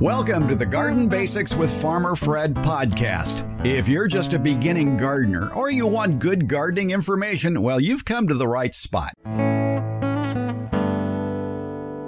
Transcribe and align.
Welcome 0.00 0.46
to 0.48 0.54
the 0.54 0.66
Garden 0.66 1.08
Basics 1.08 1.54
with 1.54 1.70
Farmer 1.80 2.14
Fred 2.14 2.54
podcast. 2.56 3.66
If 3.66 3.88
you're 3.88 4.08
just 4.08 4.34
a 4.34 4.38
beginning 4.38 4.98
gardener 4.98 5.50
or 5.54 5.70
you 5.70 5.86
want 5.86 6.18
good 6.18 6.46
gardening 6.46 6.90
information, 6.90 7.62
well, 7.62 7.80
you've 7.80 8.04
come 8.04 8.28
to 8.28 8.34
the 8.34 8.46
right 8.46 8.74
spot. 8.74 9.14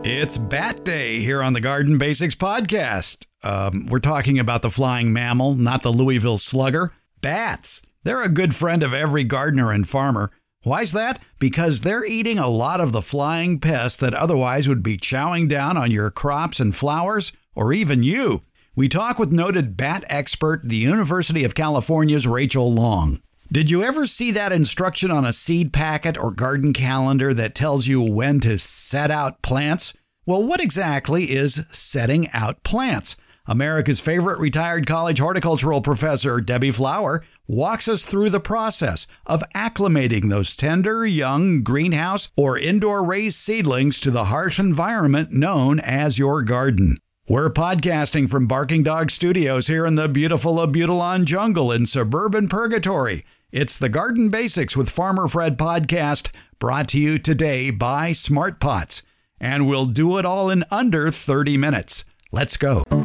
It's 0.05 0.37
Bat 0.37 0.84
Day 0.84 1.20
here 1.20 1.43
on 1.43 1.55
the 1.55 1.62
Garden 1.62 1.96
Basics 1.96 2.34
podcast. 2.34 3.27
Um, 3.43 3.87
we're 3.87 4.01
talking 4.01 4.38
about 4.38 4.60
the 4.60 4.68
flying 4.68 5.10
mammal, 5.10 5.55
not 5.55 5.80
the 5.80 5.91
Louisville 5.91 6.37
slugger. 6.37 6.93
Bats. 7.23 7.80
They're 8.05 8.23
a 8.23 8.29
good 8.29 8.55
friend 8.55 8.82
of 8.82 8.93
every 8.93 9.24
gardener 9.24 9.73
and 9.73 9.88
farmer. 9.88 10.30
Why's 10.68 10.92
that? 10.92 11.18
Because 11.38 11.80
they're 11.80 12.04
eating 12.04 12.38
a 12.38 12.46
lot 12.46 12.82
of 12.82 12.92
the 12.92 13.00
flying 13.00 13.59
pests 13.59 13.96
that 13.96 14.12
otherwise 14.12 14.68
would 14.68 14.82
be 14.82 14.98
chowing 14.98 15.48
down 15.48 15.78
on 15.78 15.90
your 15.90 16.10
crops 16.10 16.60
and 16.60 16.76
flowers 16.76 17.32
or 17.54 17.72
even 17.72 18.02
you. 18.02 18.42
We 18.76 18.86
talk 18.86 19.18
with 19.18 19.32
noted 19.32 19.78
bat 19.78 20.04
expert, 20.09 20.60
the 20.62 20.76
University 20.76 21.42
of 21.42 21.54
California's 21.54 22.26
Rachel 22.26 22.70
Long. 22.70 23.23
Did 23.50 23.70
you 23.70 23.82
ever 23.82 24.06
see 24.06 24.30
that 24.32 24.52
instruction 24.52 25.10
on 25.10 25.24
a 25.24 25.32
seed 25.32 25.73
packet 25.73 26.18
or 26.18 26.30
garden 26.30 26.74
calendar 26.74 27.32
that 27.32 27.54
tells 27.54 27.87
you 27.87 28.02
when 28.02 28.38
to 28.40 28.59
set 28.59 29.10
out 29.10 29.40
plants? 29.40 29.95
Well, 30.26 30.42
what 30.42 30.60
exactly 30.60 31.30
is 31.30 31.65
setting 31.71 32.30
out 32.32 32.62
plants? 32.62 33.16
America's 33.46 34.00
favorite 34.00 34.38
retired 34.38 34.87
college 34.87 35.18
horticultural 35.18 35.80
professor, 35.80 36.43
Debbie 36.43 36.71
Flower, 36.71 37.24
walks 37.49 37.88
us 37.88 38.04
through 38.04 38.29
the 38.29 38.38
process 38.38 39.07
of 39.27 39.43
acclimating 39.54 40.29
those 40.29 40.54
tender, 40.54 41.07
young 41.07 41.63
greenhouse 41.63 42.30
or 42.37 42.59
indoor 42.59 43.02
raised 43.02 43.38
seedlings 43.38 43.99
to 43.99 44.10
the 44.10 44.27
harsh 44.27 44.60
environment 44.60 45.32
known 45.32 45.80
as 45.80 46.18
your 46.18 46.43
garden. 46.43 46.99
We're 47.27 47.51
podcasting 47.51 48.29
from 48.29 48.46
Barking 48.46 48.82
Dog 48.82 49.10
Studios 49.10 49.66
here 49.66 49.87
in 49.87 49.96
the 49.96 50.09
beautiful 50.09 50.57
Abutilon 50.57 51.24
jungle 51.24 51.73
in 51.73 51.87
suburban 51.87 52.49
Purgatory. 52.49 53.24
It's 53.51 53.79
the 53.79 53.88
Garden 53.88 54.29
Basics 54.29 54.77
with 54.77 54.90
Farmer 54.90 55.27
Fred 55.27 55.57
podcast 55.59 56.35
brought 56.59 56.88
to 56.88 57.01
you 57.01 57.18
today 57.18 57.71
by 57.71 58.12
Smart 58.12 58.60
Pots. 58.60 59.02
And 59.40 59.66
we'll 59.66 59.87
do 59.87 60.18
it 60.18 60.27
all 60.27 60.51
in 60.51 60.65
under 60.71 61.10
30 61.10 61.57
minutes. 61.57 62.05
Let's 62.30 62.57
go. 62.59 62.98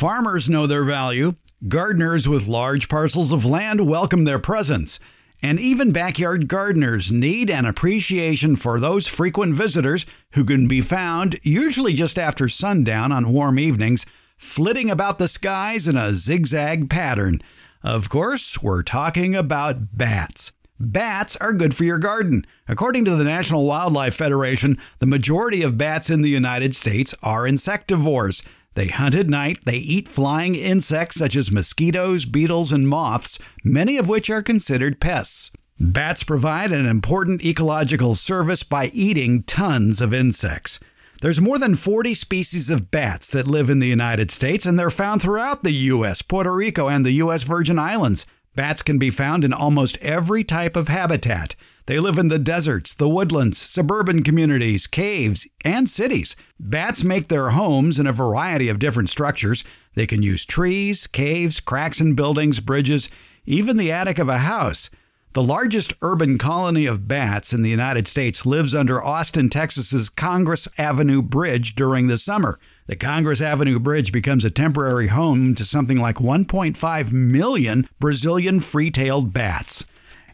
Farmers 0.00 0.48
know 0.48 0.66
their 0.66 0.84
value. 0.84 1.34
Gardeners 1.68 2.26
with 2.26 2.46
large 2.46 2.88
parcels 2.88 3.32
of 3.32 3.44
land 3.44 3.86
welcome 3.86 4.24
their 4.24 4.38
presence. 4.38 4.98
And 5.42 5.60
even 5.60 5.92
backyard 5.92 6.48
gardeners 6.48 7.12
need 7.12 7.50
an 7.50 7.66
appreciation 7.66 8.56
for 8.56 8.80
those 8.80 9.06
frequent 9.06 9.56
visitors 9.56 10.06
who 10.32 10.42
can 10.44 10.66
be 10.66 10.80
found 10.80 11.38
usually 11.42 11.92
just 11.92 12.18
after 12.18 12.48
sundown 12.48 13.12
on 13.12 13.34
warm 13.34 13.58
evenings, 13.58 14.06
flitting 14.38 14.90
about 14.90 15.18
the 15.18 15.28
skies 15.28 15.86
in 15.86 15.98
a 15.98 16.14
zigzag 16.14 16.88
pattern. 16.88 17.42
Of 17.82 18.08
course, 18.08 18.62
we're 18.62 18.82
talking 18.82 19.36
about 19.36 19.98
bats. 19.98 20.54
Bats 20.82 21.36
are 21.36 21.52
good 21.52 21.76
for 21.76 21.84
your 21.84 21.98
garden. 21.98 22.46
According 22.66 23.04
to 23.04 23.16
the 23.16 23.24
National 23.24 23.66
Wildlife 23.66 24.14
Federation, 24.14 24.78
the 24.98 25.04
majority 25.04 25.60
of 25.60 25.76
bats 25.76 26.08
in 26.08 26.22
the 26.22 26.30
United 26.30 26.74
States 26.74 27.14
are 27.22 27.42
insectivores. 27.44 28.46
They 28.74 28.86
hunt 28.88 29.14
at 29.14 29.28
night, 29.28 29.64
they 29.64 29.78
eat 29.78 30.08
flying 30.08 30.54
insects 30.54 31.16
such 31.16 31.34
as 31.36 31.50
mosquitoes, 31.50 32.24
beetles, 32.24 32.72
and 32.72 32.88
moths, 32.88 33.38
many 33.64 33.96
of 33.96 34.08
which 34.08 34.30
are 34.30 34.42
considered 34.42 35.00
pests. 35.00 35.50
Bats 35.78 36.22
provide 36.22 36.72
an 36.72 36.86
important 36.86 37.44
ecological 37.44 38.14
service 38.14 38.62
by 38.62 38.86
eating 38.88 39.42
tons 39.44 40.00
of 40.00 40.14
insects. 40.14 40.78
There's 41.20 41.40
more 41.40 41.58
than 41.58 41.74
40 41.74 42.14
species 42.14 42.70
of 42.70 42.90
bats 42.90 43.30
that 43.30 43.48
live 43.48 43.70
in 43.70 43.78
the 43.78 43.88
United 43.88 44.30
States, 44.30 44.66
and 44.66 44.78
they're 44.78 44.90
found 44.90 45.20
throughout 45.20 45.64
the 45.64 45.72
U.S., 45.72 46.22
Puerto 46.22 46.52
Rico, 46.52 46.88
and 46.88 47.04
the 47.04 47.12
U.S. 47.12 47.42
Virgin 47.42 47.78
Islands. 47.78 48.24
Bats 48.54 48.82
can 48.82 48.98
be 48.98 49.10
found 49.10 49.44
in 49.44 49.52
almost 49.52 49.98
every 49.98 50.44
type 50.44 50.76
of 50.76 50.88
habitat. 50.88 51.56
They 51.90 51.98
live 51.98 52.18
in 52.18 52.28
the 52.28 52.38
deserts, 52.38 52.94
the 52.94 53.08
woodlands, 53.08 53.58
suburban 53.58 54.22
communities, 54.22 54.86
caves, 54.86 55.48
and 55.64 55.88
cities. 55.88 56.36
Bats 56.60 57.02
make 57.02 57.26
their 57.26 57.50
homes 57.50 57.98
in 57.98 58.06
a 58.06 58.12
variety 58.12 58.68
of 58.68 58.78
different 58.78 59.10
structures. 59.10 59.64
They 59.96 60.06
can 60.06 60.22
use 60.22 60.44
trees, 60.44 61.08
caves, 61.08 61.58
cracks 61.58 62.00
in 62.00 62.14
buildings, 62.14 62.60
bridges, 62.60 63.10
even 63.44 63.76
the 63.76 63.90
attic 63.90 64.20
of 64.20 64.28
a 64.28 64.38
house. 64.38 64.88
The 65.32 65.42
largest 65.42 65.92
urban 66.00 66.38
colony 66.38 66.86
of 66.86 67.08
bats 67.08 67.52
in 67.52 67.62
the 67.62 67.70
United 67.70 68.06
States 68.06 68.46
lives 68.46 68.72
under 68.72 69.02
Austin, 69.02 69.48
Texas's 69.48 70.08
Congress 70.08 70.68
Avenue 70.78 71.22
Bridge 71.22 71.74
during 71.74 72.06
the 72.06 72.18
summer. 72.18 72.60
The 72.86 72.94
Congress 72.94 73.40
Avenue 73.40 73.80
Bridge 73.80 74.12
becomes 74.12 74.44
a 74.44 74.50
temporary 74.50 75.08
home 75.08 75.56
to 75.56 75.64
something 75.64 75.96
like 75.96 76.18
1.5 76.18 77.10
million 77.10 77.88
Brazilian 77.98 78.60
free 78.60 78.92
tailed 78.92 79.32
bats. 79.32 79.84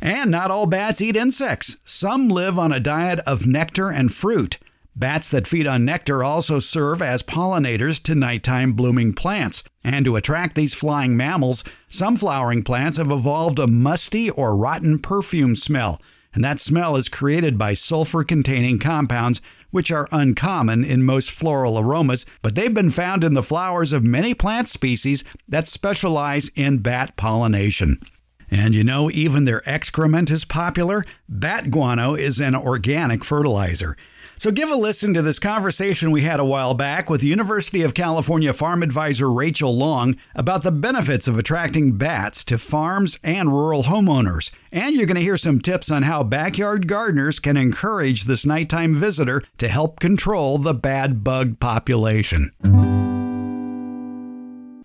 And 0.00 0.30
not 0.30 0.50
all 0.50 0.66
bats 0.66 1.00
eat 1.00 1.16
insects. 1.16 1.76
Some 1.84 2.28
live 2.28 2.58
on 2.58 2.72
a 2.72 2.80
diet 2.80 3.20
of 3.20 3.46
nectar 3.46 3.88
and 3.88 4.12
fruit. 4.12 4.58
Bats 4.94 5.28
that 5.28 5.46
feed 5.46 5.66
on 5.66 5.84
nectar 5.84 6.24
also 6.24 6.58
serve 6.58 7.02
as 7.02 7.22
pollinators 7.22 8.02
to 8.04 8.14
nighttime 8.14 8.72
blooming 8.72 9.12
plants. 9.12 9.62
And 9.84 10.06
to 10.06 10.16
attract 10.16 10.54
these 10.54 10.74
flying 10.74 11.16
mammals, 11.16 11.64
some 11.90 12.16
flowering 12.16 12.62
plants 12.62 12.96
have 12.96 13.10
evolved 13.10 13.58
a 13.58 13.66
musty 13.66 14.30
or 14.30 14.56
rotten 14.56 14.98
perfume 14.98 15.54
smell. 15.54 16.00
And 16.32 16.42
that 16.42 16.60
smell 16.60 16.96
is 16.96 17.10
created 17.10 17.58
by 17.58 17.74
sulfur 17.74 18.24
containing 18.24 18.78
compounds, 18.78 19.42
which 19.70 19.90
are 19.90 20.08
uncommon 20.12 20.84
in 20.84 21.02
most 21.02 21.30
floral 21.30 21.78
aromas, 21.78 22.24
but 22.40 22.54
they've 22.54 22.72
been 22.72 22.90
found 22.90 23.22
in 23.22 23.34
the 23.34 23.42
flowers 23.42 23.92
of 23.92 24.06
many 24.06 24.32
plant 24.32 24.68
species 24.70 25.24
that 25.46 25.68
specialize 25.68 26.50
in 26.54 26.78
bat 26.78 27.16
pollination. 27.16 28.00
And 28.50 28.74
you 28.74 28.84
know, 28.84 29.10
even 29.10 29.44
their 29.44 29.68
excrement 29.68 30.30
is 30.30 30.44
popular. 30.44 31.04
Bat 31.28 31.70
guano 31.70 32.14
is 32.14 32.40
an 32.40 32.54
organic 32.54 33.24
fertilizer. 33.24 33.96
So 34.38 34.50
give 34.50 34.70
a 34.70 34.76
listen 34.76 35.14
to 35.14 35.22
this 35.22 35.38
conversation 35.38 36.10
we 36.10 36.20
had 36.22 36.40
a 36.40 36.44
while 36.44 36.74
back 36.74 37.08
with 37.08 37.22
University 37.22 37.80
of 37.80 37.94
California 37.94 38.52
farm 38.52 38.82
advisor 38.82 39.32
Rachel 39.32 39.74
Long 39.74 40.14
about 40.34 40.62
the 40.62 40.70
benefits 40.70 41.26
of 41.26 41.38
attracting 41.38 41.96
bats 41.96 42.44
to 42.44 42.58
farms 42.58 43.18
and 43.22 43.50
rural 43.50 43.84
homeowners. 43.84 44.50
And 44.70 44.94
you're 44.94 45.06
going 45.06 45.16
to 45.16 45.22
hear 45.22 45.38
some 45.38 45.60
tips 45.60 45.90
on 45.90 46.02
how 46.02 46.22
backyard 46.22 46.86
gardeners 46.86 47.40
can 47.40 47.56
encourage 47.56 48.24
this 48.24 48.44
nighttime 48.44 48.94
visitor 48.94 49.42
to 49.56 49.68
help 49.68 50.00
control 50.00 50.58
the 50.58 50.74
bad 50.74 51.24
bug 51.24 51.58
population. 51.58 52.52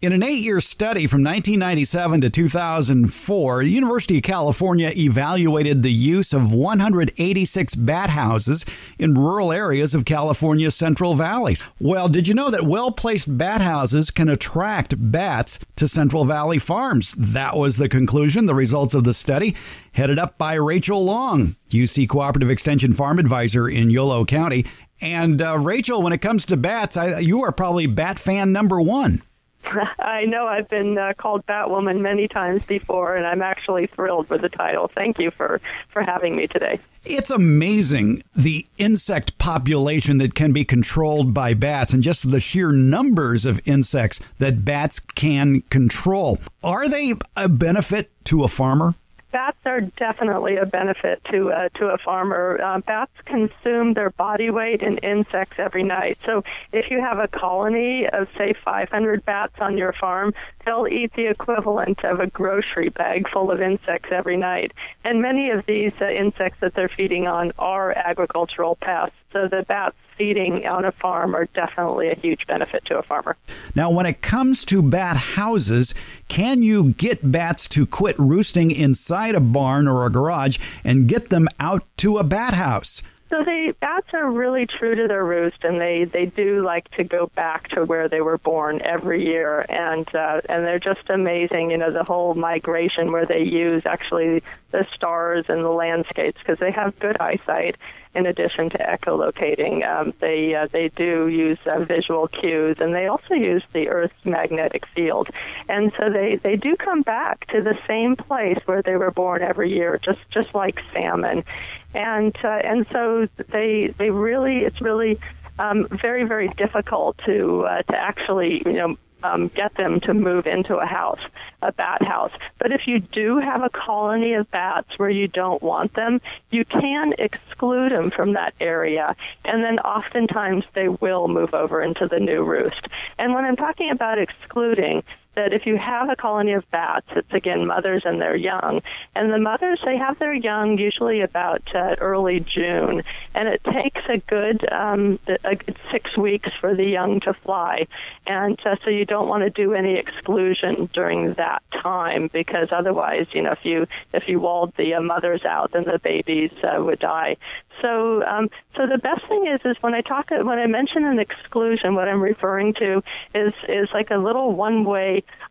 In 0.02 0.14
an 0.14 0.24
eight 0.24 0.42
year 0.42 0.60
study 0.60 1.06
from 1.06 1.24
1997 1.24 2.22
to 2.22 2.30
2004, 2.32 3.64
the 3.64 3.70
University 3.70 4.18
of 4.18 4.24
California 4.24 4.92
evaluated 4.98 5.84
the 5.84 5.92
use 5.92 6.34
of 6.34 6.52
186 6.52 7.76
bat 7.76 8.10
houses 8.10 8.66
in 8.98 9.14
rural 9.14 9.52
areas 9.52 9.94
of 9.94 10.04
California's 10.04 10.74
Central 10.74 11.14
Valleys. 11.14 11.64
Well, 11.80 12.08
did 12.08 12.28
you 12.28 12.34
know 12.34 12.50
that 12.50 12.66
well 12.66 12.92
placed 12.92 13.38
bat 13.38 13.62
houses 13.62 14.10
can 14.10 14.28
attract 14.28 14.96
bats 14.98 15.60
to 15.76 15.88
Central 15.88 16.26
Valley 16.26 16.58
farms? 16.58 17.14
That 17.16 17.56
was 17.56 17.78
the 17.78 17.88
conclusion, 17.88 18.48
the 18.48 18.56
results 18.56 18.96
of 18.96 19.04
the 19.04 19.14
study, 19.14 19.56
headed 19.92 20.18
up 20.18 20.36
by 20.36 20.56
Rachel 20.56 21.06
Long, 21.06 21.56
UC 21.70 22.10
Cooperative 22.10 22.50
Extension 22.50 22.94
Farm 22.94 23.20
Advisor 23.20 23.70
in 23.70 23.92
Yolo 23.92 24.26
County. 24.26 24.66
And 25.00 25.44
uh, 25.44 25.60
Rachel, 25.60 26.02
when 26.02 26.12
it 26.12 26.22
comes 26.22 26.48
to 26.48 26.58
bats, 26.58 26.98
I, 26.98 27.20
you 27.20 27.44
are 27.44 27.52
probably 27.52 27.86
bat 27.86 28.18
fan 28.18 28.52
number 28.52 28.82
one. 28.82 29.22
I 30.00 30.26
know 30.26 30.48
I've 30.48 30.68
been 30.68 30.98
uh, 30.98 31.14
called 31.18 31.46
Batwoman 31.46 32.02
many 32.02 32.28
times 32.28 32.66
before, 32.66 33.16
and 33.16 33.26
I'm 33.26 33.42
actually 33.42 33.88
thrilled 33.88 34.30
with 34.30 34.42
the 34.42 34.50
title. 34.50 34.90
Thank 34.94 35.20
you 35.20 35.32
for, 35.32 35.60
for 35.90 36.02
having 36.02 36.36
me 36.36 36.48
today. 36.48 36.80
It's 37.04 37.32
amazing 37.32 38.24
the 38.36 38.66
insect 38.78 39.38
population 39.38 40.20
that 40.20 40.36
can 40.36 40.54
be 40.54 40.64
controlled 40.64 41.34
by 41.34 41.54
bats 41.54 41.94
and 41.94 42.04
just 42.04 42.30
the 42.30 42.40
sheer 42.40 42.72
numbers 42.72 43.46
of 43.46 43.60
insects 43.66 44.22
that 44.38 44.64
bats 44.64 45.00
can 45.00 45.62
control. 45.62 46.38
Are 46.64 46.88
they 46.88 47.16
a 47.36 47.50
benefit 47.50 48.12
to 48.26 48.44
a 48.44 48.48
farmer? 48.48 48.96
Bats 49.32 49.58
are 49.66 49.82
definitely 49.82 50.58
a 50.58 50.66
benefit 50.66 51.24
to 51.32 51.52
uh, 51.52 51.70
to 51.76 51.88
a 51.88 51.98
farmer. 51.98 52.60
Uh, 52.62 52.80
bats 52.80 53.12
consume 53.26 53.94
their 53.94 54.10
body 54.12 54.50
weight 54.50 54.82
in 54.82 54.98
insects 55.00 55.56
every 55.58 55.84
night. 55.84 56.20
So 56.24 56.44
if 56.72 56.92
you 56.92 57.00
have 57.02 57.20
a 57.20 57.28
colony 57.28 58.08
of 58.08 58.28
say 58.38 58.54
500 58.64 59.26
bats 59.26 59.56
on 59.60 59.78
your 59.78 59.94
farm, 59.94 60.34
they'll 60.66 60.88
eat 60.88 61.14
the 61.16 61.28
equivalent 61.28 62.04
of 62.04 62.20
a 62.20 62.28
grocery 62.28 62.90
bag 62.90 63.30
full 63.30 63.52
of 63.52 63.62
insects 63.62 64.10
every 64.12 64.38
night. 64.38 64.72
And 65.04 65.22
many 65.22 65.50
of 65.52 65.66
these 65.66 65.94
uh, 66.02 66.10
insects 66.10 66.60
that 66.62 66.74
they're 66.76 66.90
feeding 66.90 67.28
on 67.28 67.52
are 67.58 67.92
agricultural 67.92 68.76
pests. 68.76 69.16
So 69.32 69.48
the 69.48 69.64
bats 69.68 69.96
feeding 70.22 70.68
on 70.68 70.86
a 70.86 70.92
farm 70.92 71.36
are 71.36 71.46
definitely 71.46 72.08
a 72.10 72.16
huge 72.16 72.46
benefit 72.46 72.86
to 72.86 72.96
a 72.96 73.02
farmer. 73.02 73.36
Now, 73.74 73.90
when 73.90 74.06
it 74.06 74.22
comes 74.22 74.64
to 74.66 74.84
bat 74.84 75.18
houses, 75.18 75.96
can 76.28 76.62
you 76.62 76.92
get 76.94 77.32
bats 77.32 77.68
to 77.70 77.88
quit 77.88 78.16
roosting 78.20 78.70
inside 78.70 79.34
a 79.34 79.40
barn 79.40 79.88
or 79.88 80.06
a 80.06 80.12
garage 80.12 80.60
and 80.84 81.08
get 81.08 81.32
them 81.32 81.48
out 81.60 81.84
to 81.98 82.20
a 82.20 82.24
bat 82.24 82.54
house? 82.54 83.02
So 83.32 83.44
they 83.46 83.74
bats 83.80 84.10
are 84.14 84.30
really 84.30 84.68
true 84.68 84.94
to 84.94 85.08
their 85.08 85.24
roost, 85.24 85.64
and 85.64 85.80
they 85.80 86.04
they 86.04 86.26
do 86.26 86.64
like 86.66 86.92
to 86.92 87.06
go 87.06 87.32
back 87.34 87.70
to 87.70 87.86
where 87.86 88.10
they 88.10 88.20
were 88.20 88.38
born 88.38 88.82
every 88.84 89.26
year, 89.26 89.66
and 89.70 90.06
uh, 90.14 90.42
and 90.50 90.66
they're 90.66 90.80
just 90.80 91.10
amazing. 91.10 91.72
You 91.72 91.78
know, 91.78 91.94
the 91.94 92.04
whole 92.04 92.36
migration 92.36 93.14
where 93.14 93.26
they 93.26 93.44
use 93.44 93.84
actually 93.86 94.44
the 94.72 94.86
stars 94.94 95.46
and 95.48 95.64
the 95.64 95.70
landscapes 95.70 96.40
because 96.40 96.60
they 96.60 96.72
have 96.72 97.00
good 97.00 97.16
eyesight. 97.22 97.78
In 98.14 98.26
addition 98.26 98.70
to 98.72 98.78
echolocating, 98.78 99.88
um, 99.88 100.14
they 100.20 100.54
uh, 100.54 100.68
they 100.70 100.90
do 100.90 101.30
use 101.30 101.58
uh, 101.66 101.80
visual 101.80 102.28
cues, 102.28 102.76
and 102.82 102.94
they 102.94 103.08
also 103.08 103.36
use 103.36 103.64
the 103.72 103.88
Earth's 103.88 104.26
magnetic 104.26 104.86
field, 104.88 105.30
and 105.70 105.94
so 105.98 106.10
they 106.10 106.36
they 106.36 106.58
do 106.58 106.76
come 106.76 107.04
back 107.04 107.48
to 107.52 107.62
the 107.62 107.78
same 107.88 108.18
place 108.18 108.60
where 108.66 108.82
they 108.82 108.98
were 108.98 109.12
born 109.12 109.42
every 109.42 109.72
year, 109.74 109.98
just 110.04 110.20
just 110.30 110.54
like 110.54 110.82
salmon, 110.92 111.46
and 111.94 112.36
uh, 112.44 112.50
and 112.50 112.86
so 112.92 113.30
they 113.50 113.94
they 113.98 114.10
really 114.10 114.66
it's 114.66 114.82
really 114.82 115.18
um, 115.58 115.88
very 115.90 116.26
very 116.26 116.50
difficult 116.50 117.18
to 117.26 117.62
uh, 117.62 117.82
to 117.84 117.96
actually 117.96 118.62
you 118.66 118.74
know 118.74 118.98
um, 119.24 119.50
get 119.50 119.76
them 119.76 120.00
to 120.02 120.14
move 120.14 120.48
into 120.48 120.78
a 120.78 120.86
house, 120.86 121.20
a 121.62 121.72
bat 121.72 122.02
house. 122.02 122.32
But 122.60 122.72
if 122.72 122.88
you 122.88 123.00
do 123.00 123.40
have 123.40 123.64
a 123.64 123.70
colony 123.70 124.34
of 124.34 124.50
bats 124.52 124.90
where 124.98 125.10
you 125.10 125.28
don't 125.28 125.62
want 125.62 125.94
them, 125.94 126.22
you 126.50 126.66
can 126.66 127.14
exclude 127.18 127.92
them 127.92 128.12
from 128.12 128.34
that 128.34 128.54
area, 128.60 129.16
and 129.46 129.64
then 129.64 129.80
oftentimes 129.80 130.64
they 130.74 130.88
will 130.88 131.28
move 131.28 131.54
over 131.54 131.82
into 131.82 132.08
the 132.08 132.20
new 132.20 132.44
roost. 132.44 132.88
And 133.18 133.34
when 133.34 133.46
I'm 133.46 133.56
talking 133.56 133.92
about 133.92 134.18
excluding, 134.18 135.04
that 135.36 135.54
if 135.54 135.66
you 135.66 135.78
have 135.78 136.10
a 136.10 136.16
colony 136.16 136.54
of 136.54 136.70
bats, 136.72 137.08
it's 137.16 137.34
again 137.34 137.66
mothers 137.66 138.04
and 138.06 138.20
their 138.22 138.36
young, 138.36 138.82
and 139.16 139.32
the 139.32 139.40
mothers 139.40 139.80
they 139.86 139.98
have 139.98 140.20
their 140.20 140.34
young 140.34 140.78
usually 140.78 141.22
about 141.22 141.64
uh, 141.74 141.96
early 142.00 142.40
June, 142.40 143.04
and 143.34 143.48
it 143.48 143.64
takes 143.64 144.02
a 144.10 144.18
good 144.18 144.70
um, 144.72 145.20
a 145.44 145.56
good 145.56 145.78
six 145.92 146.18
weeks 146.18 146.50
for 146.60 146.76
the 146.76 146.86
young 146.86 147.20
to 147.22 147.34
fly, 147.34 147.88
and 148.28 148.60
uh, 148.66 148.76
so 148.84 148.90
you 148.90 149.06
don't 149.06 149.28
want 149.28 149.44
to 149.44 149.50
do 149.50 149.74
any 149.74 149.96
exclusion 149.98 150.90
during 150.94 151.34
that 151.36 151.62
time 151.82 152.30
because 152.34 152.70
otherwise, 152.72 153.28
you 153.34 153.42
know, 153.42 153.52
if 153.52 153.64
you 153.64 153.88
if 154.14 154.28
you 154.28 154.40
walled 154.40 154.74
the 154.78 154.94
uh, 154.96 155.02
mothers 155.02 155.46
out, 155.46 155.72
then 155.72 155.84
the 155.84 156.00
babies 156.00 156.52
uh, 156.64 156.82
would 156.84 157.00
die. 157.00 157.38
So, 157.82 158.24
um, 158.24 158.50
so 158.76 158.86
the 158.86 158.98
best 159.00 159.26
thing 159.28 159.48
is, 159.48 159.60
is 159.66 159.82
when 159.82 159.94
I 159.96 160.02
talk, 160.02 160.30
when 160.30 160.60
I 160.60 160.68
mention 160.68 161.04
an 161.04 161.20
exclusion, 161.20 161.96
what 161.96 162.08
I'm 162.08 162.22
referring 162.22 162.74
to 162.76 163.04
is 163.34 163.54
is 163.68 163.90
like 163.94 164.12
a 164.12 164.18
little 164.18 164.52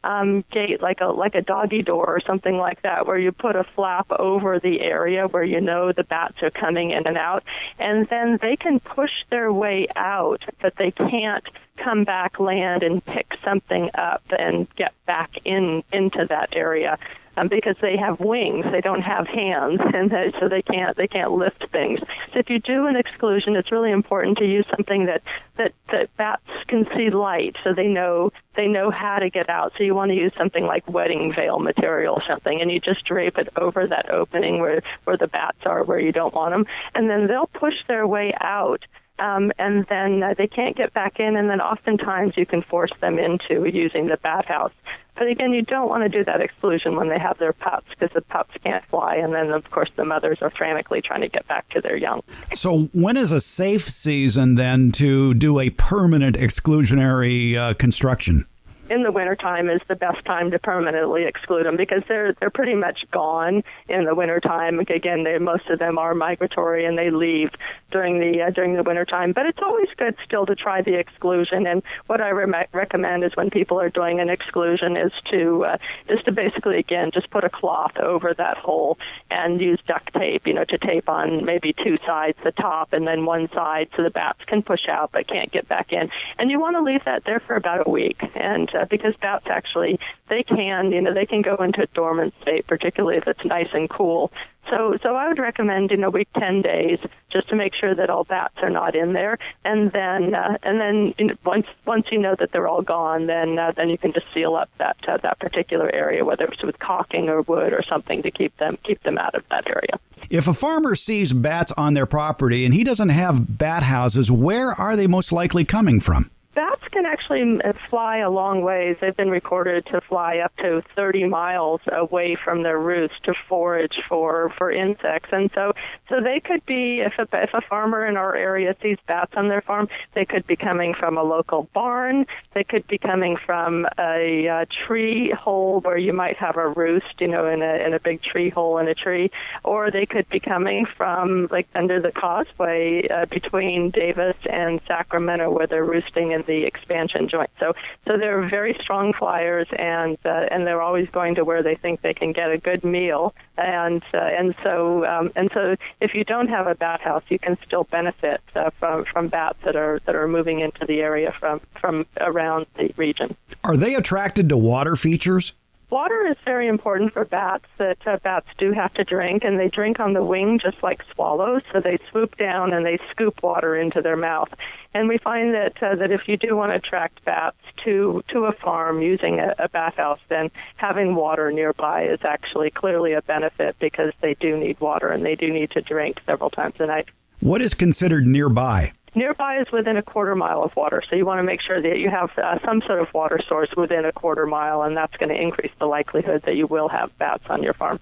um, 0.05 0.45
gate, 0.51 0.81
like 0.81 1.01
a 1.01 1.07
like 1.07 1.35
a 1.35 1.43
doggy 1.43 1.83
door 1.83 2.07
or 2.07 2.21
something 2.21 2.57
like 2.57 2.83
that, 2.83 3.07
where 3.07 3.19
you 3.19 3.33
put 3.33 3.57
a 3.57 3.65
flap 3.65 4.11
over 4.11 4.59
the 4.59 4.81
area 4.81 5.27
where 5.27 5.45
you 5.45 5.61
know 5.61 5.93
the 5.93 6.05
bats 6.05 6.43
are 6.43 6.51
coming 6.51 6.91
in 6.91 7.07
and 7.07 7.17
out, 7.17 7.45
and 7.79 8.09
then 8.09 8.39
they 8.41 8.57
can 8.57 8.81
push 8.81 9.13
their 9.31 9.53
way 9.53 9.87
out, 9.97 10.43
but 10.61 10.77
they 10.77 10.91
can't 10.91 11.45
come 11.77 12.05
back, 12.05 12.39
land, 12.39 12.83
and 12.83 13.05
pick 13.05 13.33
something 13.45 13.91
up 13.95 14.23
and 14.39 14.69
get 14.77 14.93
back 15.07 15.31
in 15.45 15.83
into 15.93 16.27
that 16.27 16.51
area 16.53 16.99
um, 17.41 17.49
because 17.49 17.77
they 17.81 17.97
have 17.97 18.21
wings. 18.21 18.67
They 18.71 18.81
don't 18.81 19.03
have 19.03 19.27
hands, 19.27 19.81
and 19.95 20.11
they, 20.11 20.33
so 20.39 20.49
they 20.49 20.63
can't 20.63 20.97
they 20.97 21.09
can't 21.09 21.33
lift 21.33 21.69
things. 21.71 22.01
So 22.33 22.39
if 22.39 22.51
you 22.51 22.59
do 22.59 22.87
an 22.87 22.97
exclusion, 22.97 23.57
it's 23.57 23.73
really 23.73 23.91
important 23.91 24.39
to 24.39 24.45
use 24.45 24.67
something 24.77 25.07
that 25.07 25.23
that 25.57 25.73
that 25.91 26.15
bats 26.17 26.43
can 26.69 26.87
see 26.97 27.11
light, 27.11 27.57
so 27.65 27.73
they 27.73 27.89
know 27.89 28.33
they 28.55 28.67
know 28.67 28.91
how 28.91 29.19
to 29.19 29.31
get 29.31 29.49
out. 29.49 29.73
So 29.77 29.85
you 29.85 29.95
want 29.95 30.11
to 30.11 30.17
use 30.17 30.33
something 30.37 30.65
like 30.65 30.89
wedding 30.89 31.33
veil 31.35 31.59
material 31.59 32.15
or 32.15 32.23
something, 32.29 32.61
and 32.61 32.71
you 32.71 32.81
just 32.81 33.05
drape 33.05 33.39
it 33.39 33.49
over 33.57 33.87
that 33.87 34.11
opening 34.11 34.61
where 34.61 34.83
where 35.05 35.17
the 35.17 35.29
bats 35.29 35.65
are, 35.65 35.83
where 35.85 36.01
you 36.01 36.13
don't 36.13 36.35
want 36.35 36.53
them, 36.53 36.67
and 36.95 37.09
then 37.09 37.27
they'll 37.27 37.47
push 37.47 37.75
their 37.89 38.07
way 38.07 38.35
out 38.41 38.85
um, 39.21 39.53
and 39.59 39.87
then 39.89 40.23
uh, 40.23 40.35
they 40.37 40.47
can't 40.47 40.77
get 40.77 40.93
back 40.95 41.21
in, 41.21 41.37
and 41.37 41.49
then 41.49 41.61
oftentimes 41.61 42.37
you 42.37 42.47
can 42.47 42.63
force 42.63 42.91
them 43.01 43.19
into 43.19 43.69
using 43.69 44.07
the 44.07 44.17
bat 44.17 44.47
house. 44.47 44.73
But 45.17 45.29
again, 45.29 45.53
you 45.53 45.61
don't 45.61 45.89
want 45.89 46.03
to 46.05 46.09
do 46.09 46.25
that 46.25 46.41
exclusion 46.41 46.97
when 46.97 47.11
they 47.11 47.19
have 47.19 47.37
their 47.37 47.53
pups 47.53 47.87
because 47.91 48.11
the 48.15 48.23
pups 48.23 48.55
can't 48.65 48.85
fly, 48.87 49.17
and 49.17 49.35
then 49.35 49.51
of 49.51 49.71
course 49.71 49.91
the 49.95 50.05
mothers 50.07 50.39
are 50.41 50.49
frantically 50.49 51.03
trying 51.03 51.21
to 51.21 51.29
get 51.29 51.47
back 51.47 51.69
to 51.71 51.81
their 51.83 51.97
young. 51.97 52.23
So, 52.55 52.89
when 52.95 53.19
is 53.19 53.31
a 53.31 53.41
safe 53.41 53.89
season 53.91 54.55
then 54.55 54.91
to 54.93 55.35
do 55.35 55.61
a 55.61 55.69
permanent 55.71 56.37
exclusionary 56.37 57.57
uh, 57.57 57.75
construction? 57.75 58.47
In 58.91 59.05
the 59.05 59.13
wintertime 59.13 59.71
is 59.71 59.81
the 59.87 59.95
best 59.95 60.25
time 60.25 60.51
to 60.51 60.59
permanently 60.59 61.25
exclude 61.25 61.65
them 61.65 61.77
because 61.77 62.03
they're 62.09 62.33
they're 62.35 62.51
pretty 62.51 62.75
much 62.75 63.07
gone 63.13 63.63
in 63.89 64.05
the 64.05 64.15
wintertime. 64.15 64.81
Again, 64.81 65.23
they, 65.23 65.39
most 65.39 65.69
of 65.71 65.79
them 65.79 65.97
are 65.97 66.13
migratory 66.13 66.85
and 66.85 66.99
they 66.99 67.11
leave 67.11 67.51
during 67.93 68.19
the 68.19 68.43
uh, 68.43 68.51
during 68.51 68.75
the 68.75 68.83
wintertime. 68.83 69.33
But 69.33 69.47
it's 69.47 69.61
always 69.63 69.89
good 69.97 70.17
still 70.25 70.45
to 70.47 70.57
try 70.57 70.83
the 70.83 70.99
exclusion. 70.99 71.69
And 71.69 71.85
what 72.09 72.21
I 72.21 72.31
re- 72.31 72.67
recommend 72.73 73.23
is 73.23 73.37
when 73.37 73.49
people 73.51 73.81
are 73.81 73.91
doing 73.91 74.19
an 74.19 74.29
exclusion 74.29 74.97
is 74.97 75.13
to 75.31 75.65
uh, 75.67 75.79
is 76.09 76.21
to 76.25 76.33
basically 76.33 76.79
again 76.79 77.13
just 77.13 77.31
put 77.31 77.45
a 77.45 77.51
cloth 77.51 77.97
over 77.97 78.35
that 78.35 78.57
hole 78.57 78.99
and 79.31 79.61
use 79.61 79.79
duct 79.87 80.13
tape, 80.15 80.49
you 80.49 80.55
know, 80.55 80.65
to 80.65 80.79
tape 80.79 81.09
on 81.09 81.45
maybe 81.45 81.73
two 81.73 81.97
sides, 82.05 82.37
the 82.43 82.51
top 82.51 82.93
and 82.93 83.07
then 83.07 83.25
one 83.25 83.49
side, 83.53 83.89
so 83.97 84.03
the 84.03 84.11
bats 84.11 84.45
can 84.47 84.63
push 84.63 84.89
out 84.89 85.13
but 85.13 85.29
can't 85.29 85.53
get 85.53 85.69
back 85.69 85.93
in. 85.93 86.11
And 86.39 86.51
you 86.51 86.59
want 86.59 86.75
to 86.75 86.83
leave 86.83 87.05
that 87.05 87.23
there 87.23 87.39
for 87.39 87.55
about 87.55 87.87
a 87.87 87.91
week. 87.91 88.21
And 88.35 88.69
because 88.89 89.15
bats 89.17 89.47
actually 89.49 89.99
they 90.29 90.43
can 90.43 90.93
you 90.93 91.01
know 91.01 91.13
they 91.13 91.27
can 91.27 91.43
go 91.43 91.57
into 91.57 91.83
a 91.83 91.87
dormant 91.87 92.35
state, 92.43 92.67
particularly 92.67 93.19
if 93.19 93.27
it's 93.27 93.45
nice 93.45 93.69
and 93.73 93.89
cool. 93.91 94.33
So 94.69 94.97
so 95.03 95.17
I 95.17 95.29
would 95.29 95.39
recommend 95.39 95.91
in 95.91 96.05
a 96.05 96.11
week 96.11 96.29
ten 96.35 96.63
days 96.63 96.99
just 97.31 97.49
to 97.49 97.57
make 97.57 97.75
sure 97.75 97.95
that 97.95 98.11
all 98.11 98.25
bats 98.25 98.55
are 98.63 98.71
not 98.71 98.95
in 98.95 99.13
there, 99.13 99.39
and 99.65 99.91
then 99.93 100.35
uh, 100.35 100.57
and 100.63 100.81
then 100.81 101.15
you 101.19 101.27
know, 101.27 101.35
once 101.45 101.67
once 101.87 102.07
you 102.11 102.19
know 102.19 102.35
that 102.39 102.53
they're 102.53 102.69
all 102.69 102.83
gone, 102.83 103.27
then 103.27 103.59
uh, 103.59 103.73
then 103.73 103.89
you 103.89 103.99
can 103.99 104.13
just 104.13 104.27
seal 104.33 104.55
up 104.55 104.71
that 104.79 104.97
uh, 105.09 105.17
that 105.19 105.39
particular 105.39 105.91
area, 105.93 106.25
whether 106.25 106.45
it's 106.45 106.63
with 106.63 106.79
caulking 106.79 107.29
or 107.29 107.43
wood 107.43 107.73
or 107.73 107.83
something 107.83 108.23
to 108.23 108.31
keep 108.31 108.57
them 108.59 108.79
keep 108.85 109.03
them 109.03 109.19
out 109.19 109.35
of 109.35 109.49
that 109.49 109.67
area. 109.67 109.99
If 110.29 110.47
a 110.47 110.55
farmer 110.55 110.95
sees 110.95 111.33
bats 111.33 111.73
on 111.73 111.95
their 111.95 112.07
property 112.07 112.65
and 112.65 112.73
he 112.73 112.85
doesn't 112.85 113.09
have 113.09 113.59
bat 113.59 113.83
houses, 113.83 114.31
where 114.31 114.73
are 114.73 114.95
they 114.95 115.09
most 115.09 115.33
likely 115.33 115.65
coming 115.65 115.99
from? 115.99 116.31
Bats 116.53 116.83
can 116.89 117.07
actually 117.07 117.61
uh, 117.63 117.73
fly 117.73 118.19
a 118.19 118.31
long 118.31 118.63
ways. 118.63 118.97
They've 119.01 119.17
been 119.17 119.31
recorded 119.31 119.87
to 119.87 120.01
fly 120.01 120.39
up 120.39 120.55
to 120.57 120.83
30 120.97 121.29
miles 121.29 121.81
away 121.91 122.35
from 122.35 122.65
their 122.65 122.79
roost 122.79 123.23
to 123.25 123.35
forage 123.49 124.01
for 124.09 124.53
for 124.59 124.73
insects, 124.73 125.29
and 125.33 125.49
so 125.55 125.73
so 126.09 126.21
they 126.21 126.41
could 126.41 126.67
be 126.67 127.03
if 127.03 127.13
a 127.19 127.29
if 127.41 127.55
a 127.55 127.61
farmer 127.61 128.05
in 128.05 128.17
our 128.17 128.35
area 128.35 128.75
sees 128.83 128.99
bats 129.07 129.33
on 129.37 129.47
their 129.47 129.61
farm, 129.61 129.87
they 130.15 130.25
could 130.25 130.45
be 130.49 130.57
coming 130.57 130.93
from 130.93 131.17
a 131.17 131.23
local 131.23 131.69
barn. 131.73 132.27
They 132.53 132.65
could 132.65 132.87
be 132.89 132.99
coming 132.99 133.37
from 133.37 133.87
a, 133.97 134.47
a 134.47 134.67
tree 134.87 135.31
hole 135.31 135.79
where 135.81 135.99
you 135.99 136.13
might 136.13 136.37
have 136.39 136.57
a 136.57 136.67
roost, 136.69 137.21
you 137.21 137.29
know, 137.29 137.47
in 137.47 137.63
a 137.63 137.87
in 137.87 137.95
a 137.95 138.01
big 138.01 138.23
tree 138.23 138.51
hole 138.51 138.79
in 138.79 138.89
a 138.89 138.95
tree, 138.95 139.31
or 139.63 139.93
they 139.93 140.05
could 140.05 140.29
be 140.29 140.41
coming 140.41 140.85
from 140.85 141.47
like 141.53 141.69
under 141.77 142.01
the 142.01 142.11
causeway 142.11 143.07
uh, 143.07 143.27
between 143.27 143.91
Davis 143.91 144.37
and 144.51 144.81
Sacramento 144.89 145.49
where 145.51 145.69
they're 145.69 145.85
roosting 145.85 146.33
in 146.33 146.40
the 146.47 146.65
expansion 146.65 147.29
joint. 147.29 147.51
So 147.59 147.75
so 148.07 148.17
they're 148.17 148.49
very 148.49 148.77
strong 148.81 149.13
flyers, 149.13 149.69
and 149.77 150.19
uh, 150.25 150.47
and 150.51 150.67
they're 150.67 150.83
always 150.83 151.09
going 151.11 151.35
to 151.37 151.45
where 151.45 151.63
they 151.63 151.75
think 151.75 152.03
they 152.03 152.15
can 152.15 152.33
get 152.33 152.51
a 152.51 152.59
good 152.59 152.85
meal. 152.85 153.35
And 153.57 154.03
uh, 154.15 154.19
and 154.19 154.55
so 154.63 155.05
um, 155.07 155.33
and 155.37 155.51
so 155.53 155.77
if 156.01 156.15
you 156.15 156.25
don't 156.25 156.49
have 156.49 156.67
a 156.67 156.75
bat 156.75 157.01
house, 157.01 157.25
you 157.29 157.39
can 157.39 157.59
still 157.67 157.85
benefit 157.85 158.41
uh, 158.55 158.71
from 158.79 159.05
from 159.05 159.29
bats 159.29 159.59
that 159.65 159.77
are 159.77 160.01
that 160.07 160.15
are 160.15 160.29
moving 160.29 160.61
into 160.61 160.87
the 160.87 161.01
area 161.01 161.33
from 161.39 161.61
from 161.81 162.07
around 162.19 162.67
the 162.77 162.93
region. 162.97 163.37
Are 163.65 163.77
they 163.77 163.95
attracted 163.95 164.49
to 164.49 164.57
water 164.57 164.97
features? 164.97 165.53
Water 165.91 166.25
is 166.29 166.37
very 166.45 166.69
important 166.69 167.13
for 167.13 167.25
bats 167.25 167.65
that 167.79 167.99
uh, 168.07 168.19
bats 168.23 168.47
do 168.59 168.71
have 168.71 168.95
to 168.95 169.03
drink 169.03 169.43
and 169.43 169.59
they 169.59 169.69
drink 169.69 169.99
on 169.99 170.13
the 170.13 170.23
wing 170.23 170.61
just 170.61 170.81
like 170.85 171.05
swallows 171.13 171.63
so 171.73 171.81
they 171.81 171.99
swoop 172.11 172.37
down 172.37 172.73
and 172.73 172.87
they 172.87 172.99
scoop 173.11 173.43
water 173.43 173.77
into 173.77 174.01
their 174.01 174.17
mouth. 174.17 174.49
And 174.95 175.09
we 175.09 175.19
find 175.19 175.53
that 175.53 175.83
uh, 175.83 175.97
that 175.97 176.13
if 176.13 176.29
you 176.29 176.37
do 176.37 176.55
want 176.55 176.71
to 176.71 176.77
attract 176.77 177.25
bats 177.25 177.57
to 177.85 178.23
to 178.29 178.45
a 178.45 178.53
farm 178.53 179.03
using 179.03 179.41
a, 179.41 179.57
a 179.59 179.69
bat 179.69 179.95
house 179.95 180.21
then 180.29 180.53
having 180.77 181.17
water 181.17 181.51
nearby 181.51 182.05
is 182.05 182.21
actually 182.23 182.71
clearly 182.71 183.13
a 183.15 183.23
benefit 183.23 183.77
because 183.81 184.13
they 184.21 184.35
do 184.35 184.57
need 184.57 184.79
water 184.81 185.09
and 185.09 185.25
they 185.25 185.35
do 185.35 185.53
need 185.53 185.73
to 185.73 185.81
drink 185.81 186.21
several 186.25 186.51
times 186.51 186.75
a 186.79 186.87
night. 186.87 187.09
What 187.41 187.63
is 187.63 187.75
considered 187.75 188.27
nearby 188.27 188.93
Nearby 189.15 189.61
is 189.61 189.73
within 189.73 189.97
a 189.97 190.03
quarter 190.03 190.37
mile 190.37 190.63
of 190.63 190.75
water, 190.77 191.03
so 191.09 191.17
you 191.17 191.27
want 191.27 191.39
to 191.39 191.43
make 191.43 191.61
sure 191.61 191.81
that 191.81 191.99
you 191.99 192.09
have 192.09 192.31
uh, 192.39 192.59
some 192.65 192.81
sort 192.83 193.01
of 193.01 193.13
water 193.13 193.41
source 193.49 193.71
within 193.77 194.05
a 194.05 194.13
quarter 194.13 194.47
mile, 194.47 194.83
and 194.83 194.97
that's 194.97 195.17
going 195.17 195.31
to 195.31 195.41
increase 195.41 195.73
the 195.79 195.87
likelihood 195.87 196.43
that 196.43 196.55
you 196.55 196.67
will 196.67 196.89
have 196.89 197.17
bats 197.19 197.45
on 197.51 197.63
your 197.63 197.75
farm. 197.75 197.99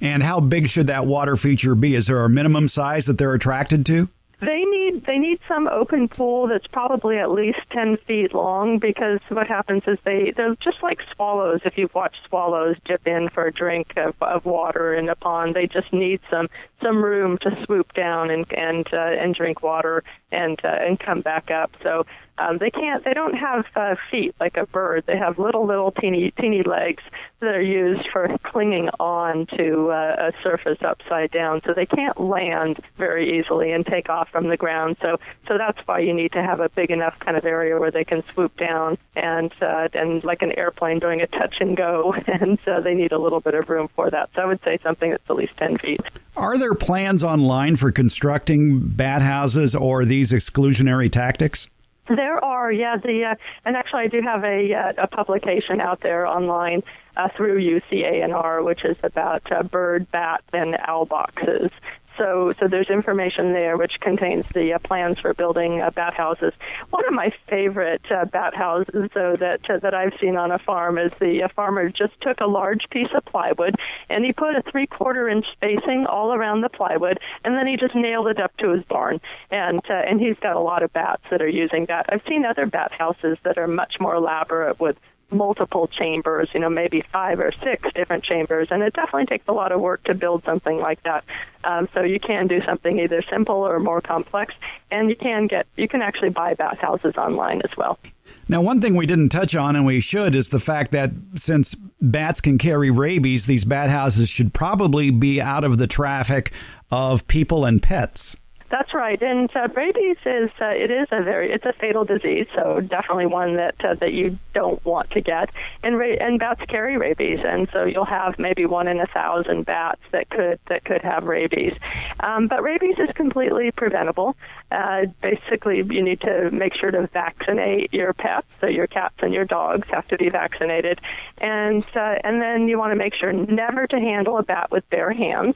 And 0.00 0.22
how 0.22 0.40
big 0.40 0.68
should 0.68 0.86
that 0.86 1.06
water 1.06 1.36
feature 1.36 1.74
be? 1.74 1.94
Is 1.94 2.06
there 2.06 2.24
a 2.24 2.28
minimum 2.28 2.68
size 2.68 3.06
that 3.06 3.18
they're 3.18 3.34
attracted 3.34 3.84
to? 3.86 4.08
They 4.44 4.64
need 4.64 5.04
they 5.06 5.18
need 5.18 5.40
some 5.48 5.68
open 5.68 6.08
pool 6.08 6.48
that's 6.48 6.66
probably 6.66 7.18
at 7.18 7.30
least 7.30 7.60
ten 7.70 7.96
feet 7.96 8.34
long 8.34 8.78
because 8.78 9.20
what 9.28 9.46
happens 9.46 9.82
is 9.86 9.98
they 10.04 10.32
they're 10.36 10.56
just 10.56 10.82
like 10.82 11.00
swallows. 11.14 11.60
If 11.64 11.78
you've 11.78 11.94
watched 11.94 12.18
swallows 12.28 12.76
dip 12.84 13.06
in 13.06 13.28
for 13.28 13.46
a 13.46 13.52
drink 13.52 13.92
of, 13.96 14.14
of 14.20 14.44
water 14.44 14.94
in 14.94 15.08
a 15.08 15.14
pond, 15.14 15.54
they 15.54 15.66
just 15.66 15.92
need 15.92 16.20
some 16.30 16.48
some 16.82 17.02
room 17.02 17.38
to 17.38 17.64
swoop 17.64 17.92
down 17.94 18.30
and 18.30 18.46
and 18.52 18.86
uh, 18.92 18.96
and 18.96 19.34
drink 19.34 19.62
water 19.62 20.02
and 20.32 20.60
uh, 20.64 20.68
and 20.68 20.98
come 20.98 21.20
back 21.20 21.50
up. 21.50 21.70
So 21.82 22.04
um, 22.38 22.58
they 22.58 22.70
can't. 22.70 23.04
They 23.04 23.14
don't 23.14 23.34
have 23.34 23.64
uh, 23.76 23.94
feet 24.10 24.34
like 24.40 24.56
a 24.56 24.66
bird. 24.66 25.04
They 25.06 25.16
have 25.16 25.38
little, 25.38 25.66
little, 25.66 25.92
teeny, 25.92 26.32
teeny 26.32 26.62
legs 26.62 27.02
that 27.40 27.54
are 27.54 27.62
used 27.62 28.08
for 28.12 28.36
clinging 28.42 28.88
on 28.98 29.46
to 29.56 29.90
uh, 29.90 30.30
a 30.30 30.42
surface 30.42 30.78
upside 30.82 31.30
down. 31.30 31.60
So 31.64 31.74
they 31.74 31.86
can't 31.86 32.18
land 32.20 32.80
very 32.96 33.38
easily 33.38 33.72
and 33.72 33.86
take 33.86 34.08
off 34.08 34.28
from 34.30 34.48
the 34.48 34.56
ground. 34.56 34.96
So, 35.00 35.18
so 35.46 35.58
that's 35.58 35.78
why 35.86 36.00
you 36.00 36.12
need 36.12 36.32
to 36.32 36.42
have 36.42 36.60
a 36.60 36.68
big 36.70 36.90
enough 36.90 37.18
kind 37.20 37.36
of 37.36 37.44
area 37.44 37.78
where 37.78 37.90
they 37.90 38.04
can 38.04 38.24
swoop 38.32 38.56
down 38.56 38.98
and 39.14 39.52
uh, 39.62 39.88
and 39.94 40.24
like 40.24 40.42
an 40.42 40.52
airplane 40.58 40.98
doing 40.98 41.20
a 41.20 41.26
touch 41.26 41.56
and 41.60 41.76
go. 41.76 42.14
And 42.34 42.58
uh, 42.66 42.80
they 42.80 42.94
need 42.94 43.12
a 43.12 43.18
little 43.18 43.40
bit 43.40 43.54
of 43.54 43.68
room 43.68 43.88
for 43.94 44.10
that. 44.10 44.30
So 44.34 44.42
I 44.42 44.46
would 44.46 44.60
say 44.64 44.78
something 44.82 45.10
that's 45.10 45.22
at 45.30 45.36
least 45.36 45.56
ten 45.56 45.78
feet. 45.78 46.00
Are 46.36 46.58
there 46.58 46.74
plans 46.74 47.22
online 47.22 47.76
for 47.76 47.92
constructing 47.92 48.80
bat 48.80 49.22
houses 49.22 49.76
or 49.76 50.04
these 50.04 50.32
exclusionary 50.32 51.12
tactics? 51.12 51.68
There 52.06 52.44
are, 52.44 52.70
yeah. 52.70 52.96
The 52.98 53.24
uh, 53.24 53.34
and 53.64 53.76
actually, 53.76 54.02
I 54.02 54.06
do 54.08 54.20
have 54.20 54.44
a 54.44 54.74
uh, 54.74 54.92
a 54.98 55.06
publication 55.06 55.80
out 55.80 56.00
there 56.00 56.26
online 56.26 56.82
uh, 57.16 57.28
through 57.28 57.60
UCANR, 57.60 58.62
which 58.64 58.84
is 58.84 58.96
about 59.02 59.50
uh, 59.50 59.62
bird, 59.62 60.10
bat, 60.10 60.44
and 60.52 60.76
owl 60.80 61.06
boxes. 61.06 61.70
So, 62.16 62.54
so 62.60 62.68
there's 62.68 62.90
information 62.90 63.52
there 63.52 63.76
which 63.76 63.98
contains 64.00 64.46
the 64.54 64.74
uh, 64.74 64.78
plans 64.78 65.18
for 65.18 65.34
building 65.34 65.80
uh, 65.80 65.90
bat 65.90 66.14
houses. 66.14 66.52
One 66.90 67.06
of 67.06 67.12
my 67.12 67.32
favorite 67.48 68.02
uh, 68.10 68.24
bat 68.26 68.54
houses, 68.54 69.10
though, 69.14 69.36
that 69.36 69.68
uh, 69.68 69.78
that 69.78 69.94
I've 69.94 70.12
seen 70.20 70.36
on 70.36 70.52
a 70.52 70.58
farm 70.58 70.98
is 70.98 71.12
the 71.18 71.42
uh, 71.42 71.48
farmer 71.48 71.88
just 71.88 72.20
took 72.20 72.40
a 72.40 72.46
large 72.46 72.88
piece 72.90 73.08
of 73.16 73.24
plywood 73.24 73.74
and 74.08 74.24
he 74.24 74.32
put 74.32 74.54
a 74.54 74.62
three-quarter 74.62 75.28
inch 75.28 75.46
spacing 75.52 76.06
all 76.08 76.32
around 76.32 76.60
the 76.60 76.68
plywood, 76.68 77.18
and 77.44 77.56
then 77.56 77.66
he 77.66 77.76
just 77.76 77.94
nailed 77.94 78.28
it 78.28 78.40
up 78.40 78.56
to 78.58 78.70
his 78.70 78.84
barn. 78.84 79.20
And 79.50 79.80
uh, 79.90 79.94
and 79.94 80.20
he's 80.20 80.38
got 80.38 80.56
a 80.56 80.60
lot 80.60 80.82
of 80.82 80.92
bats 80.92 81.22
that 81.30 81.42
are 81.42 81.48
using 81.48 81.86
that. 81.86 82.06
I've 82.08 82.22
seen 82.28 82.44
other 82.44 82.66
bat 82.66 82.92
houses 82.92 83.38
that 83.42 83.58
are 83.58 83.66
much 83.66 83.96
more 83.98 84.14
elaborate 84.14 84.78
with 84.78 84.96
multiple 85.34 85.88
chambers, 85.88 86.48
you 86.54 86.60
know, 86.60 86.70
maybe 86.70 87.02
five 87.12 87.40
or 87.40 87.52
six 87.62 87.92
different 87.94 88.24
chambers, 88.24 88.68
and 88.70 88.82
it 88.82 88.94
definitely 88.94 89.26
takes 89.26 89.46
a 89.48 89.52
lot 89.52 89.72
of 89.72 89.80
work 89.80 90.02
to 90.04 90.14
build 90.14 90.44
something 90.44 90.78
like 90.78 91.02
that. 91.02 91.24
Um, 91.64 91.88
so 91.94 92.02
you 92.02 92.20
can 92.20 92.46
do 92.46 92.62
something 92.64 92.98
either 92.98 93.22
simple 93.30 93.56
or 93.56 93.78
more 93.80 94.00
complex, 94.00 94.54
and 94.90 95.10
you 95.10 95.16
can 95.16 95.46
get 95.46 95.66
you 95.76 95.88
can 95.88 96.02
actually 96.02 96.30
buy 96.30 96.54
bat 96.54 96.78
houses 96.78 97.16
online 97.16 97.60
as 97.62 97.76
well. 97.76 97.98
Now, 98.46 98.60
one 98.60 98.80
thing 98.80 98.94
we 98.94 99.06
didn't 99.06 99.30
touch 99.30 99.56
on, 99.56 99.74
and 99.74 99.86
we 99.86 100.00
should, 100.00 100.34
is 100.34 100.50
the 100.50 100.60
fact 100.60 100.92
that 100.92 101.10
since 101.34 101.74
bats 102.00 102.40
can 102.42 102.58
carry 102.58 102.90
rabies, 102.90 103.46
these 103.46 103.64
bat 103.64 103.88
houses 103.88 104.28
should 104.28 104.52
probably 104.52 105.10
be 105.10 105.40
out 105.40 105.64
of 105.64 105.78
the 105.78 105.86
traffic 105.86 106.52
of 106.90 107.26
people 107.26 107.64
and 107.64 107.82
pets. 107.82 108.36
That's 108.70 108.92
right, 108.94 109.20
and 109.22 109.54
uh, 109.54 109.68
rabies 109.74 110.16
is 110.24 110.50
uh, 110.60 110.66
it 110.66 110.90
is 110.90 111.06
a 111.12 111.22
very 111.22 111.52
it's 111.52 111.66
a 111.66 111.72
fatal 111.74 112.04
disease, 112.04 112.46
so 112.54 112.80
definitely 112.80 113.26
one 113.26 113.56
that 113.56 113.84
uh, 113.84 113.94
that 113.94 114.12
you 114.12 114.38
don't 114.52 114.84
want 114.84 115.10
to 115.10 115.20
get. 115.20 115.54
And 115.82 115.98
ra- 115.98 116.16
and 116.18 116.40
bats 116.40 116.62
carry 116.66 116.96
rabies, 116.96 117.40
and 117.44 117.68
so 117.70 117.84
you'll 117.84 118.06
have 118.06 118.38
maybe 118.38 118.64
one 118.64 118.88
in 118.88 118.98
a 119.00 119.06
thousand 119.06 119.66
bats 119.66 120.00
that 120.12 120.30
could 120.30 120.58
that 120.68 120.84
could 120.84 121.02
have 121.02 121.24
rabies. 121.24 121.74
Um, 122.18 122.48
but 122.48 122.62
rabies 122.62 122.96
is 122.98 123.10
completely 123.14 123.70
preventable. 123.70 124.34
Uh, 124.72 125.06
basically, 125.20 125.76
you 125.76 126.02
need 126.02 126.22
to 126.22 126.50
make 126.50 126.74
sure 126.74 126.90
to 126.90 127.06
vaccinate 127.08 127.92
your 127.92 128.12
pets, 128.14 128.46
so 128.60 128.66
your 128.66 128.86
cats 128.86 129.16
and 129.20 129.32
your 129.32 129.44
dogs 129.44 129.86
have 129.90 130.08
to 130.08 130.16
be 130.16 130.30
vaccinated, 130.30 131.00
and 131.38 131.86
uh, 131.94 132.16
and 132.24 132.40
then 132.40 132.66
you 132.66 132.78
want 132.78 132.92
to 132.92 132.96
make 132.96 133.14
sure 133.14 133.32
never 133.32 133.86
to 133.86 134.00
handle 134.00 134.38
a 134.38 134.42
bat 134.42 134.70
with 134.70 134.88
bare 134.90 135.12
hands, 135.12 135.54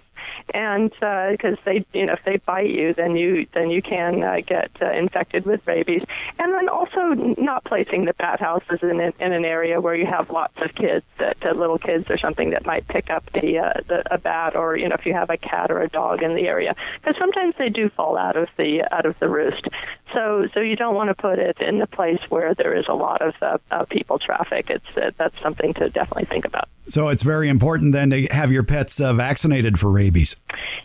and 0.55 0.91
because 0.91 1.59
uh, 1.59 1.63
they 1.65 1.85
you 1.93 2.07
know 2.07 2.15
if 2.15 2.25
they 2.25 2.37
bite 2.39 2.71
you 2.71 2.95
then 2.95 3.17
you 3.17 3.47
then 3.53 3.71
you 3.71 3.83
can 3.83 4.23
uh, 4.23 4.41
get 4.45 4.71
uh, 4.83 4.91
infected 4.93 5.45
with 5.45 5.67
rabies. 5.67 6.03
And 6.39 6.53
then 6.53 6.69
also 6.69 7.15
not 7.41 7.65
placing 7.65 8.05
the 8.05 8.15
bat 8.15 8.41
houses 8.41 8.81
in, 8.83 9.01
in, 9.01 9.33
an 9.33 9.45
area 9.45 9.81
where 9.81 9.95
you 9.95 10.07
have 10.07 10.31
lots 10.31 10.61
of 10.61 10.75
kids, 10.75 11.05
that 11.19 11.37
uh, 11.45 11.53
little 11.53 11.79
kids 11.79 12.11
or 12.11 12.19
something 12.19 12.51
that 12.51 12.67
might 12.67 12.87
pick 12.89 13.11
up 13.11 13.31
the, 13.33 13.59
uh, 13.59 13.81
the 13.87 14.03
a 14.13 14.19
bat, 14.19 14.57
or 14.57 14.77
you 14.77 14.89
know 14.89 14.95
if 14.95 15.07
you 15.07 15.13
have 15.13 15.31
a 15.31 15.37
cat 15.37 15.71
or 15.71 15.81
a 15.81 15.89
dog 15.89 16.23
in 16.23 16.35
the 16.35 16.47
area, 16.47 16.75
because 17.01 17.17
sometimes 17.19 17.55
they 17.59 17.69
do 17.69 17.89
fall 17.91 18.17
out 18.17 18.37
of 18.37 18.49
the 18.57 18.83
out 18.91 19.07
of 19.07 19.19
the 19.19 19.29
roost. 19.29 19.67
So 20.13 20.49
so 20.55 20.61
you 20.61 20.77
don't 20.77 20.95
want 20.95 21.09
to 21.09 21.15
put 21.15 21.39
it 21.39 21.61
in 21.61 21.81
a 21.83 21.87
place 21.87 22.23
where 22.29 22.55
there 22.55 22.75
is 22.75 22.87
a 22.89 22.95
lot 22.95 23.23
of 23.23 23.35
uh, 23.43 23.59
uh, 23.71 23.85
people 23.85 24.19
traffic. 24.19 24.71
It's 24.71 24.97
uh, 24.97 25.11
that's 25.17 25.39
something 25.41 25.75
to 25.75 25.89
definitely 25.91 26.27
think 26.27 26.45
about. 26.45 26.69
So 26.91 27.09
it's 27.09 27.23
very 27.23 27.49
important 27.49 27.93
then 27.93 28.11
to 28.11 28.27
have 28.27 28.51
your 28.53 28.63
pets 28.63 29.01
uh, 29.01 29.13
vaccinated 29.13 29.79
for 29.79 29.91
rabies. 29.91 30.37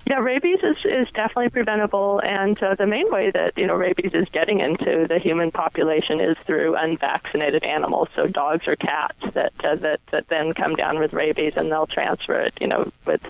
Yeah, 0.06 0.20
rabies 0.20 0.60
is, 0.62 0.76
is 0.84 1.08
definitely 1.14 1.50
preventable, 1.50 2.20
and 2.24 2.62
uh, 2.62 2.76
the 2.76 2.86
main 2.86 3.10
way 3.10 3.32
that 3.32 3.58
you 3.58 3.66
know 3.66 3.76
rabies 3.76 4.12
is 4.14 4.28
getting 4.30 4.60
into 4.60 5.08
the 5.08 5.18
human 5.18 5.50
population 5.50 6.20
is 6.20 6.36
through 6.46 6.76
unvaccinated 6.76 7.64
animals, 7.64 8.10
so 8.14 8.28
dogs 8.28 8.68
or 8.68 8.76
cats 8.76 9.18
that 9.34 9.54
uh, 9.64 9.76
that 9.76 10.02
that 10.12 10.28
then 10.28 10.54
come 10.54 10.76
down 10.76 11.00
with 11.00 11.14
rabies, 11.14 11.54
and 11.56 11.72
they'll 11.72 11.88
transfer 11.88 12.38
it, 12.42 12.54
you 12.60 12.68
know, 12.68 12.92
with 13.06 13.22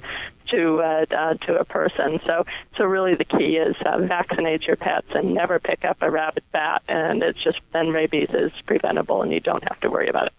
to 0.53 0.81
uh, 0.81 1.05
uh, 1.11 1.33
to 1.45 1.59
a 1.59 1.65
person. 1.65 2.19
So 2.25 2.45
so 2.77 2.85
really 2.85 3.15
the 3.15 3.25
key 3.25 3.57
is 3.57 3.75
uh, 3.85 3.99
vaccinate 3.99 4.63
your 4.63 4.75
pets 4.75 5.07
and 5.13 5.33
never 5.33 5.59
pick 5.59 5.83
up 5.85 5.97
a 6.01 6.09
rabid 6.09 6.43
bat, 6.51 6.83
and 6.87 7.23
it's 7.23 7.41
just 7.43 7.59
then 7.71 7.89
rabies 7.89 8.29
is 8.33 8.51
preventable, 8.65 9.21
and 9.21 9.31
you 9.31 9.39
don't 9.39 9.63
have 9.67 9.79
to 9.81 9.89
worry 9.89 10.09
about 10.09 10.27
it. 10.27 10.33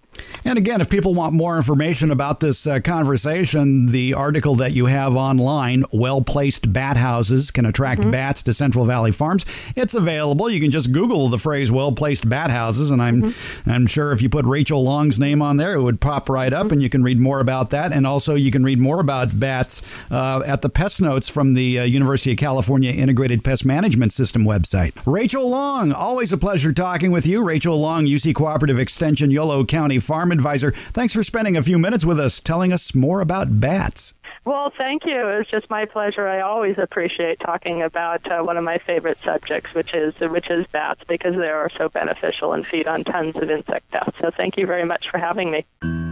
And 0.45 0.59
again, 0.59 0.81
if 0.81 0.91
people 0.91 1.15
want 1.15 1.33
more 1.33 1.57
information 1.57 2.11
about 2.11 2.41
this 2.41 2.67
uh, 2.67 2.79
conversation, 2.81 3.87
the 3.87 4.15
article 4.15 4.57
that 4.57 4.75
you 4.75 4.87
have 4.87 5.17
online, 5.17 5.85
Well 5.93 6.21
Placed 6.23 6.71
Bat 6.73 6.99
Houses 6.99 7.51
Can 7.51 7.67
Attract 7.67 8.03
mm-hmm. 8.03 8.11
Bats 8.11 8.43
to 8.45 8.53
Central 8.53 8.85
Valley 8.85 9.11
Farms, 9.11 9.47
it's 9.75 9.95
available. 9.95 10.51
You 10.51 10.61
can 10.61 10.71
just 10.71 10.93
Google 10.93 11.29
the 11.29 11.39
phrase 11.39 11.73
Well 11.73 11.93
Placed 11.93 12.29
Bat 12.29 12.51
Houses, 12.51 12.91
and 12.91 13.01
I'm, 13.01 13.23
mm-hmm. 13.23 13.71
I'm 13.71 13.87
sure 13.87 14.13
if 14.13 14.21
you 14.21 14.29
put 14.29 14.45
Rachel 14.45 14.85
Long's 14.85 15.19
name 15.19 15.41
on 15.41 15.57
there, 15.57 15.75
it 15.75 15.83
would 15.83 16.01
pop 16.01 16.29
right 16.29 16.53
up, 16.53 16.67
mm-hmm. 16.67 16.75
and 16.75 16.83
you 16.83 16.91
can 16.91 17.03
read 17.03 17.19
more 17.19 17.41
about 17.41 17.71
that. 17.71 17.93
And 17.93 18.07
also, 18.07 18.35
you 18.35 18.51
can 18.51 18.63
read 18.63 18.79
more 18.79 19.01
about 19.01 19.39
bats 19.39 19.83
uh, 20.11 20.43
at 20.47 20.63
the 20.63 20.69
pest 20.69 21.01
notes 21.01 21.29
from 21.29 21.55
the 21.55 21.81
uh, 21.81 21.85
University 21.85 22.33
of 22.33 22.39
California 22.39 22.93
Integrated 22.93 23.45
Pest 23.45 23.65
Management 23.65 24.13
System 24.13 24.45
website. 24.45 24.93
Rachel 25.07 25.49
Long, 25.49 25.93
always 25.93 26.33
a 26.33 26.39
pleasure 26.39 26.73
talking 26.73 27.11
with 27.11 27.27
you. 27.27 27.43
Rachel 27.43 27.79
Long, 27.81 28.07
UC 28.07 28.35
Cooperative 28.35 28.79
Extension, 28.79 29.31
Yolo 29.31 29.65
County 29.65 29.99
Farm 29.99 30.33
Advisor. 30.33 30.73
Thanks 30.93 31.13
for 31.13 31.23
spending 31.23 31.57
a 31.57 31.63
few 31.63 31.79
minutes 31.79 32.05
with 32.05 32.21
us 32.21 32.41
telling 32.41 32.73
us 32.73 32.95
more 32.95 33.21
about 33.21 33.61
bats. 33.61 34.15
Well, 34.45 34.71
thank 34.77 35.07
you. 35.07 35.27
It's 35.29 35.51
just 35.51 35.71
my 35.71 35.87
pleasure. 35.87 36.29
I 36.29 36.43
always 36.43 36.77
appreciate 36.77 37.41
talking 37.41 37.83
about 37.83 38.31
uh, 38.31 38.43
one 38.43 38.59
of 38.59 38.65
my 38.65 38.79
favorite 38.79 39.19
subjects, 39.23 39.73
which 39.73 39.95
is 39.95 40.15
which 40.21 40.51
is 40.51 40.67
bats, 40.67 41.01
because 41.09 41.35
they 41.35 41.49
are 41.49 41.71
so 41.79 41.89
beneficial 41.89 42.53
and 42.53 42.67
feed 42.67 42.87
on 42.87 43.05
tons 43.05 43.37
of 43.37 43.51
insect 43.51 43.91
pests. 43.91 44.19
So, 44.21 44.31
thank 44.37 44.59
you 44.59 44.67
very 44.67 44.85
much 44.85 45.09
for 45.11 45.19
having 45.19 45.51
me. 45.51 46.04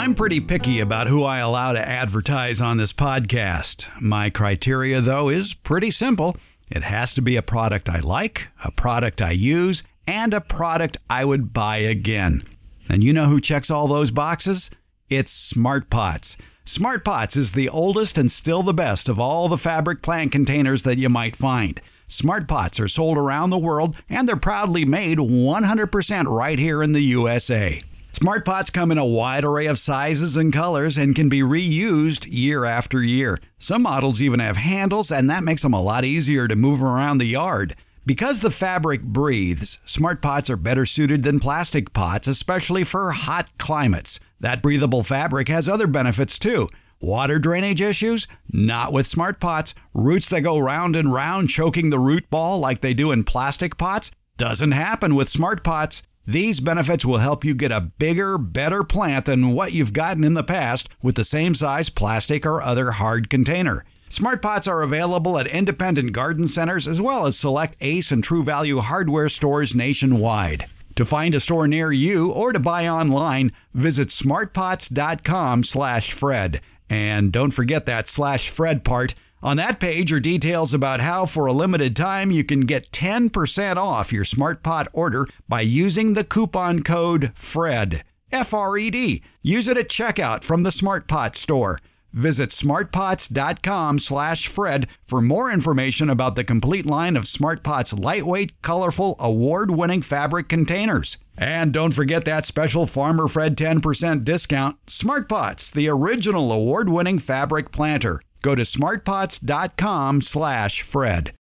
I'm 0.00 0.14
pretty 0.14 0.40
picky 0.40 0.80
about 0.80 1.08
who 1.08 1.24
I 1.24 1.40
allow 1.40 1.74
to 1.74 1.88
advertise 1.88 2.58
on 2.58 2.78
this 2.78 2.90
podcast. 2.90 3.86
My 4.00 4.30
criteria, 4.30 5.02
though, 5.02 5.28
is 5.28 5.52
pretty 5.52 5.90
simple. 5.90 6.38
It 6.70 6.82
has 6.82 7.12
to 7.12 7.20
be 7.20 7.36
a 7.36 7.42
product 7.42 7.86
I 7.86 7.98
like, 7.98 8.48
a 8.64 8.70
product 8.70 9.20
I 9.20 9.32
use, 9.32 9.82
and 10.06 10.32
a 10.32 10.40
product 10.40 10.96
I 11.10 11.26
would 11.26 11.52
buy 11.52 11.76
again. 11.76 12.44
And 12.88 13.04
you 13.04 13.12
know 13.12 13.26
who 13.26 13.42
checks 13.42 13.70
all 13.70 13.88
those 13.88 14.10
boxes? 14.10 14.70
It's 15.10 15.32
Smart 15.32 15.90
Pots. 15.90 16.38
Smart 16.64 17.04
Pots 17.04 17.36
is 17.36 17.52
the 17.52 17.68
oldest 17.68 18.16
and 18.16 18.32
still 18.32 18.62
the 18.62 18.72
best 18.72 19.06
of 19.06 19.20
all 19.20 19.50
the 19.50 19.58
fabric 19.58 20.00
plant 20.00 20.32
containers 20.32 20.82
that 20.84 20.96
you 20.96 21.10
might 21.10 21.36
find. 21.36 21.78
Smart 22.06 22.48
pots 22.48 22.80
are 22.80 22.88
sold 22.88 23.18
around 23.18 23.50
the 23.50 23.58
world 23.58 23.96
and 24.08 24.26
they're 24.26 24.34
proudly 24.34 24.86
made 24.86 25.18
100% 25.18 26.24
right 26.26 26.58
here 26.58 26.82
in 26.82 26.92
the 26.92 27.02
USA. 27.02 27.82
Smart 28.12 28.44
pots 28.44 28.70
come 28.70 28.90
in 28.90 28.98
a 28.98 29.04
wide 29.04 29.44
array 29.44 29.66
of 29.66 29.78
sizes 29.78 30.36
and 30.36 30.52
colors 30.52 30.98
and 30.98 31.14
can 31.14 31.28
be 31.28 31.40
reused 31.40 32.26
year 32.30 32.64
after 32.64 33.02
year. 33.02 33.38
Some 33.58 33.82
models 33.82 34.20
even 34.20 34.40
have 34.40 34.56
handles, 34.56 35.10
and 35.10 35.30
that 35.30 35.44
makes 35.44 35.62
them 35.62 35.72
a 35.72 35.80
lot 35.80 36.04
easier 36.04 36.46
to 36.48 36.56
move 36.56 36.82
around 36.82 37.18
the 37.18 37.24
yard. 37.24 37.76
Because 38.04 38.40
the 38.40 38.50
fabric 38.50 39.02
breathes, 39.02 39.78
smart 39.84 40.20
pots 40.20 40.50
are 40.50 40.56
better 40.56 40.84
suited 40.84 41.22
than 41.22 41.38
plastic 41.38 41.92
pots, 41.92 42.26
especially 42.26 42.82
for 42.82 43.12
hot 43.12 43.48
climates. 43.58 44.18
That 44.40 44.62
breathable 44.62 45.02
fabric 45.02 45.48
has 45.48 45.68
other 45.68 45.86
benefits 45.86 46.38
too. 46.38 46.68
Water 47.00 47.38
drainage 47.38 47.80
issues? 47.80 48.26
Not 48.52 48.92
with 48.92 49.06
smart 49.06 49.40
pots. 49.40 49.74
Roots 49.94 50.28
that 50.30 50.40
go 50.42 50.58
round 50.58 50.96
and 50.96 51.12
round 51.12 51.48
choking 51.48 51.90
the 51.90 51.98
root 51.98 52.28
ball 52.28 52.58
like 52.58 52.80
they 52.80 52.92
do 52.92 53.12
in 53.12 53.24
plastic 53.24 53.78
pots? 53.78 54.10
Doesn't 54.36 54.72
happen 54.72 55.14
with 55.14 55.28
smart 55.28 55.62
pots. 55.62 56.02
These 56.30 56.60
benefits 56.60 57.04
will 57.04 57.18
help 57.18 57.44
you 57.44 57.54
get 57.54 57.72
a 57.72 57.80
bigger, 57.80 58.38
better 58.38 58.84
plant 58.84 59.24
than 59.24 59.50
what 59.50 59.72
you've 59.72 59.92
gotten 59.92 60.22
in 60.22 60.34
the 60.34 60.44
past 60.44 60.88
with 61.02 61.16
the 61.16 61.24
same 61.24 61.56
size 61.56 61.90
plastic 61.90 62.46
or 62.46 62.62
other 62.62 62.92
hard 62.92 63.28
container. 63.28 63.84
Smart 64.08 64.40
pots 64.40 64.68
are 64.68 64.82
available 64.82 65.40
at 65.40 65.48
independent 65.48 66.12
garden 66.12 66.46
centers 66.46 66.86
as 66.86 67.00
well 67.00 67.26
as 67.26 67.36
select 67.36 67.76
Ace 67.80 68.12
and 68.12 68.22
True 68.22 68.44
Value 68.44 68.78
hardware 68.78 69.28
stores 69.28 69.74
nationwide. 69.74 70.66
To 70.94 71.04
find 71.04 71.34
a 71.34 71.40
store 71.40 71.66
near 71.66 71.90
you 71.90 72.30
or 72.30 72.52
to 72.52 72.60
buy 72.60 72.86
online, 72.86 73.50
visit 73.74 74.10
smartpots.com/fred. 74.10 76.60
And 76.88 77.32
don't 77.32 77.50
forget 77.50 77.86
that 77.86 78.08
slash 78.08 78.50
Fred 78.50 78.84
part. 78.84 79.16
On 79.42 79.56
that 79.56 79.80
page 79.80 80.12
are 80.12 80.20
details 80.20 80.74
about 80.74 81.00
how, 81.00 81.24
for 81.24 81.46
a 81.46 81.52
limited 81.52 81.96
time, 81.96 82.30
you 82.30 82.44
can 82.44 82.60
get 82.60 82.92
10% 82.92 83.76
off 83.76 84.12
your 84.12 84.24
Smart 84.24 84.62
Pot 84.62 84.88
order 84.92 85.26
by 85.48 85.62
using 85.62 86.12
the 86.12 86.24
coupon 86.24 86.82
code 86.82 87.32
FRED. 87.34 88.04
F 88.30 88.54
R 88.54 88.76
E 88.76 88.90
D. 88.90 89.22
Use 89.42 89.66
it 89.66 89.76
at 89.76 89.88
checkout 89.88 90.44
from 90.44 90.62
the 90.62 90.70
Smart 90.70 91.08
Pot 91.08 91.36
store. 91.36 91.80
Visit 92.12 92.50
smartpots.com 92.50 93.98
slash 94.00 94.48
Fred 94.48 94.88
for 95.04 95.22
more 95.22 95.50
information 95.50 96.10
about 96.10 96.34
the 96.34 96.44
complete 96.44 96.84
line 96.84 97.16
of 97.16 97.24
SmartPots 97.24 97.98
lightweight, 97.98 98.60
colorful, 98.62 99.14
award-winning 99.20 100.02
fabric 100.02 100.48
containers. 100.48 101.18
And 101.36 101.72
don't 101.72 101.94
forget 101.94 102.24
that 102.24 102.46
special 102.46 102.86
Farmer 102.86 103.28
Fred 103.28 103.56
10% 103.56 104.24
discount, 104.24 104.76
SmartPots, 104.86 105.72
the 105.72 105.88
original 105.88 106.52
award-winning 106.52 107.20
fabric 107.20 107.70
planter. 107.70 108.20
Go 108.42 108.54
to 108.54 108.62
smartpots.com 108.62 110.22
slash 110.22 110.82
Fred. 110.82 111.34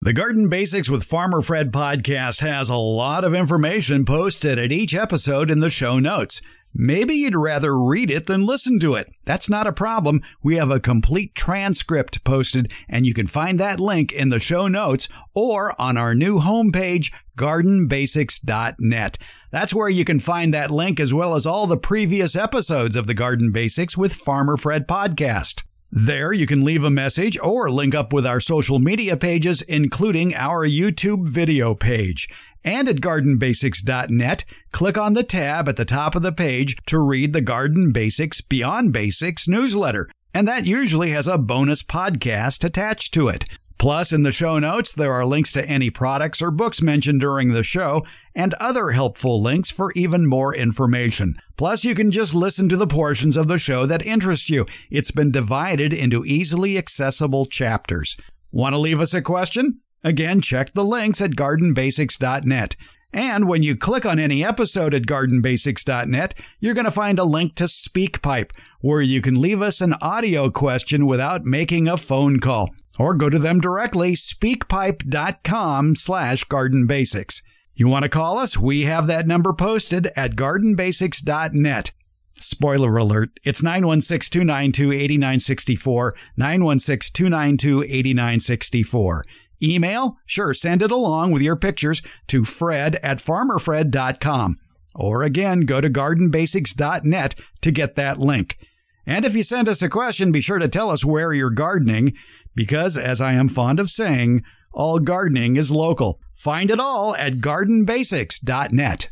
The 0.00 0.12
Garden 0.12 0.50
Basics 0.50 0.90
with 0.90 1.02
Farmer 1.02 1.40
Fred 1.40 1.72
podcast 1.72 2.40
has 2.40 2.68
a 2.68 2.76
lot 2.76 3.24
of 3.24 3.34
information 3.34 4.04
posted 4.04 4.58
at 4.58 4.70
each 4.70 4.94
episode 4.94 5.50
in 5.50 5.60
the 5.60 5.70
show 5.70 5.98
notes. 5.98 6.42
Maybe 6.74 7.14
you'd 7.14 7.36
rather 7.36 7.78
read 7.78 8.10
it 8.10 8.26
than 8.26 8.44
listen 8.44 8.80
to 8.80 8.96
it. 8.96 9.10
That's 9.24 9.48
not 9.48 9.66
a 9.66 9.72
problem. 9.72 10.22
We 10.42 10.56
have 10.56 10.70
a 10.70 10.80
complete 10.80 11.34
transcript 11.34 12.22
posted, 12.24 12.72
and 12.88 13.06
you 13.06 13.14
can 13.14 13.28
find 13.28 13.60
that 13.60 13.78
link 13.78 14.12
in 14.12 14.28
the 14.28 14.40
show 14.40 14.66
notes 14.68 15.08
or 15.34 15.80
on 15.80 15.96
our 15.96 16.14
new 16.14 16.40
homepage, 16.40 17.12
gardenbasics.net. 17.38 19.18
That's 19.52 19.72
where 19.72 19.88
you 19.88 20.04
can 20.04 20.18
find 20.18 20.52
that 20.52 20.70
link 20.72 20.98
as 20.98 21.14
well 21.14 21.36
as 21.36 21.46
all 21.46 21.68
the 21.68 21.76
previous 21.76 22.34
episodes 22.36 22.96
of 22.96 23.06
the 23.06 23.14
Garden 23.14 23.52
Basics 23.52 23.96
with 23.96 24.12
Farmer 24.12 24.56
Fred 24.56 24.88
podcast. 24.88 25.62
There, 25.96 26.32
you 26.32 26.48
can 26.48 26.64
leave 26.64 26.82
a 26.82 26.90
message 26.90 27.38
or 27.38 27.70
link 27.70 27.94
up 27.94 28.12
with 28.12 28.26
our 28.26 28.40
social 28.40 28.80
media 28.80 29.16
pages, 29.16 29.62
including 29.62 30.34
our 30.34 30.66
YouTube 30.66 31.28
video 31.28 31.76
page. 31.76 32.28
And 32.64 32.88
at 32.88 32.96
gardenbasics.net, 32.96 34.44
click 34.72 34.98
on 34.98 35.12
the 35.12 35.22
tab 35.22 35.68
at 35.68 35.76
the 35.76 35.84
top 35.84 36.16
of 36.16 36.22
the 36.22 36.32
page 36.32 36.74
to 36.86 36.98
read 36.98 37.32
the 37.32 37.40
Garden 37.40 37.92
Basics 37.92 38.40
Beyond 38.40 38.92
Basics 38.92 39.46
newsletter. 39.46 40.10
And 40.34 40.48
that 40.48 40.66
usually 40.66 41.10
has 41.10 41.28
a 41.28 41.38
bonus 41.38 41.84
podcast 41.84 42.64
attached 42.64 43.14
to 43.14 43.28
it. 43.28 43.44
Plus, 43.84 44.14
in 44.14 44.22
the 44.22 44.32
show 44.32 44.58
notes, 44.58 44.94
there 44.94 45.12
are 45.12 45.26
links 45.26 45.52
to 45.52 45.68
any 45.68 45.90
products 45.90 46.40
or 46.40 46.50
books 46.50 46.80
mentioned 46.80 47.20
during 47.20 47.52
the 47.52 47.62
show 47.62 48.02
and 48.34 48.54
other 48.54 48.92
helpful 48.92 49.42
links 49.42 49.70
for 49.70 49.92
even 49.94 50.24
more 50.24 50.54
information. 50.54 51.36
Plus, 51.58 51.84
you 51.84 51.94
can 51.94 52.10
just 52.10 52.34
listen 52.34 52.66
to 52.70 52.78
the 52.78 52.86
portions 52.86 53.36
of 53.36 53.46
the 53.46 53.58
show 53.58 53.84
that 53.84 54.06
interest 54.06 54.48
you. 54.48 54.64
It's 54.90 55.10
been 55.10 55.30
divided 55.30 55.92
into 55.92 56.24
easily 56.24 56.78
accessible 56.78 57.44
chapters. 57.44 58.16
Want 58.50 58.72
to 58.72 58.78
leave 58.78 59.02
us 59.02 59.12
a 59.12 59.20
question? 59.20 59.80
Again, 60.02 60.40
check 60.40 60.72
the 60.72 60.82
links 60.82 61.20
at 61.20 61.32
gardenbasics.net. 61.32 62.76
And 63.14 63.46
when 63.46 63.62
you 63.62 63.76
click 63.76 64.04
on 64.04 64.18
any 64.18 64.44
episode 64.44 64.92
at 64.92 65.02
gardenbasics.net, 65.02 66.34
you're 66.58 66.74
going 66.74 66.84
to 66.84 66.90
find 66.90 67.20
a 67.20 67.24
link 67.24 67.54
to 67.54 67.64
SpeakPipe, 67.64 68.50
where 68.80 69.00
you 69.00 69.22
can 69.22 69.40
leave 69.40 69.62
us 69.62 69.80
an 69.80 69.94
audio 70.02 70.50
question 70.50 71.06
without 71.06 71.44
making 71.44 71.86
a 71.86 71.96
phone 71.96 72.40
call. 72.40 72.74
Or 72.98 73.14
go 73.14 73.30
to 73.30 73.38
them 73.38 73.60
directly, 73.60 74.14
speakpipe.com 74.14 75.94
slash 75.94 76.44
gardenbasics. 76.46 77.40
You 77.76 77.86
want 77.86 78.02
to 78.02 78.08
call 78.08 78.38
us? 78.38 78.58
We 78.58 78.82
have 78.82 79.06
that 79.06 79.28
number 79.28 79.52
posted 79.52 80.08
at 80.16 80.34
gardenbasics.net. 80.34 81.92
Spoiler 82.40 82.96
alert, 82.96 83.38
it's 83.44 83.62
916 83.62 84.32
292 84.32 84.92
8964, 84.92 86.14
916 86.36 87.12
292 87.14 87.82
8964. 87.84 89.24
Email? 89.62 90.16
Sure, 90.26 90.54
send 90.54 90.82
it 90.82 90.90
along 90.90 91.30
with 91.32 91.42
your 91.42 91.56
pictures 91.56 92.02
to 92.28 92.44
fred 92.44 92.96
at 93.02 93.18
farmerfred.com. 93.18 94.58
Or 94.94 95.22
again, 95.22 95.62
go 95.62 95.80
to 95.80 95.90
gardenbasics.net 95.90 97.34
to 97.62 97.70
get 97.70 97.96
that 97.96 98.20
link. 98.20 98.58
And 99.06 99.24
if 99.24 99.34
you 99.34 99.42
send 99.42 99.68
us 99.68 99.82
a 99.82 99.88
question, 99.88 100.32
be 100.32 100.40
sure 100.40 100.58
to 100.58 100.68
tell 100.68 100.90
us 100.90 101.04
where 101.04 101.32
you're 101.32 101.50
gardening, 101.50 102.14
because 102.54 102.96
as 102.96 103.20
I 103.20 103.32
am 103.32 103.48
fond 103.48 103.80
of 103.80 103.90
saying, 103.90 104.42
all 104.72 104.98
gardening 104.98 105.56
is 105.56 105.70
local. 105.70 106.20
Find 106.34 106.70
it 106.70 106.80
all 106.80 107.14
at 107.16 107.34
gardenbasics.net. 107.34 109.08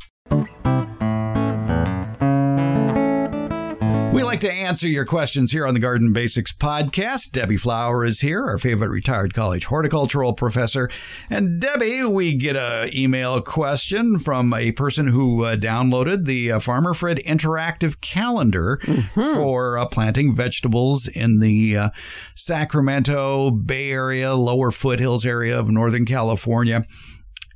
We 4.23 4.27
like 4.27 4.41
to 4.43 4.53
answer 4.53 4.87
your 4.87 5.05
questions 5.05 5.51
here 5.51 5.67
on 5.67 5.75
the 5.75 5.81
Garden 5.81 6.13
Basics 6.13 6.53
podcast. 6.53 7.33
Debbie 7.33 7.57
Flower 7.57 8.05
is 8.05 8.21
here, 8.21 8.45
our 8.47 8.57
favorite 8.57 8.91
retired 8.91 9.35
college 9.35 9.65
horticultural 9.65 10.33
professor. 10.33 10.89
And 11.29 11.59
Debbie, 11.59 12.05
we 12.05 12.35
get 12.35 12.55
a 12.55 12.89
email 12.97 13.41
question 13.41 14.21
from 14.21 14.55
a 14.55 14.71
person 14.71 15.09
who 15.09 15.45
uh, 15.45 15.57
downloaded 15.57 16.27
the 16.27 16.53
uh, 16.53 16.61
Farmer 16.61 16.95
Fred 16.95 17.17
interactive 17.27 18.01
calendar 18.01 18.79
mm-hmm. 18.85 19.35
for 19.35 19.77
uh, 19.77 19.87
planting 19.87 20.33
vegetables 20.37 21.09
in 21.09 21.41
the 21.41 21.77
uh, 21.77 21.91
Sacramento 22.37 23.51
Bay 23.51 23.91
Area, 23.91 24.35
lower 24.35 24.71
foothills 24.71 25.27
area 25.27 25.59
of 25.59 25.69
Northern 25.69 26.07
California 26.07 26.87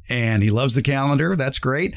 and 0.08 0.42
he 0.42 0.50
loves 0.50 0.74
the 0.74 0.82
calendar. 0.82 1.36
That's 1.36 1.58
great. 1.58 1.94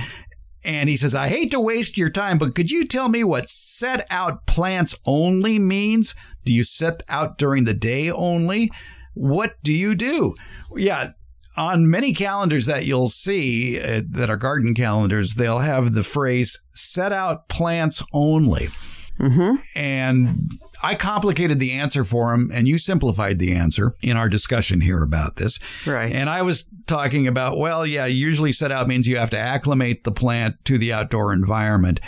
And 0.63 0.89
he 0.89 0.97
says, 0.97 1.15
I 1.15 1.29
hate 1.29 1.51
to 1.51 1.59
waste 1.59 1.97
your 1.97 2.09
time, 2.09 2.37
but 2.37 2.53
could 2.53 2.69
you 2.69 2.85
tell 2.85 3.07
me 3.09 3.23
what 3.23 3.49
set 3.49 4.05
out 4.09 4.45
plants 4.45 4.97
only 5.05 5.57
means? 5.57 6.15
Do 6.43 6.53
you 6.53 6.63
set 6.63 7.03
out 7.07 7.37
during 7.37 7.63
the 7.63 7.73
day 7.73 8.09
only? 8.09 8.71
What 9.13 9.55
do 9.63 9.73
you 9.73 9.95
do? 9.95 10.35
Yeah, 10.75 11.11
on 11.57 11.89
many 11.89 12.13
calendars 12.13 12.65
that 12.67 12.85
you'll 12.85 13.09
see 13.09 13.79
uh, 13.79 14.01
that 14.11 14.29
are 14.29 14.37
garden 14.37 14.73
calendars, 14.73 15.35
they'll 15.35 15.59
have 15.59 15.93
the 15.93 16.03
phrase 16.03 16.65
set 16.71 17.11
out 17.11 17.49
plants 17.49 18.03
only. 18.13 18.69
Mm-hmm. 19.19 19.55
And 19.75 20.49
I 20.81 20.95
complicated 20.95 21.59
the 21.59 21.73
answer 21.73 22.03
for 22.03 22.33
him, 22.33 22.51
and 22.53 22.67
you 22.67 22.77
simplified 22.77 23.39
the 23.39 23.53
answer 23.53 23.95
in 24.01 24.17
our 24.17 24.29
discussion 24.29 24.81
here 24.81 25.03
about 25.03 25.35
this. 25.35 25.59
Right. 25.85 26.13
And 26.13 26.29
I 26.29 26.41
was 26.41 26.69
talking 26.87 27.27
about, 27.27 27.57
well, 27.57 27.85
yeah, 27.85 28.05
usually 28.05 28.51
set 28.51 28.71
out 28.71 28.87
means 28.87 29.07
you 29.07 29.17
have 29.17 29.29
to 29.31 29.37
acclimate 29.37 30.03
the 30.03 30.11
plant 30.11 30.55
to 30.65 30.77
the 30.77 30.93
outdoor 30.93 31.33
environment. 31.33 31.99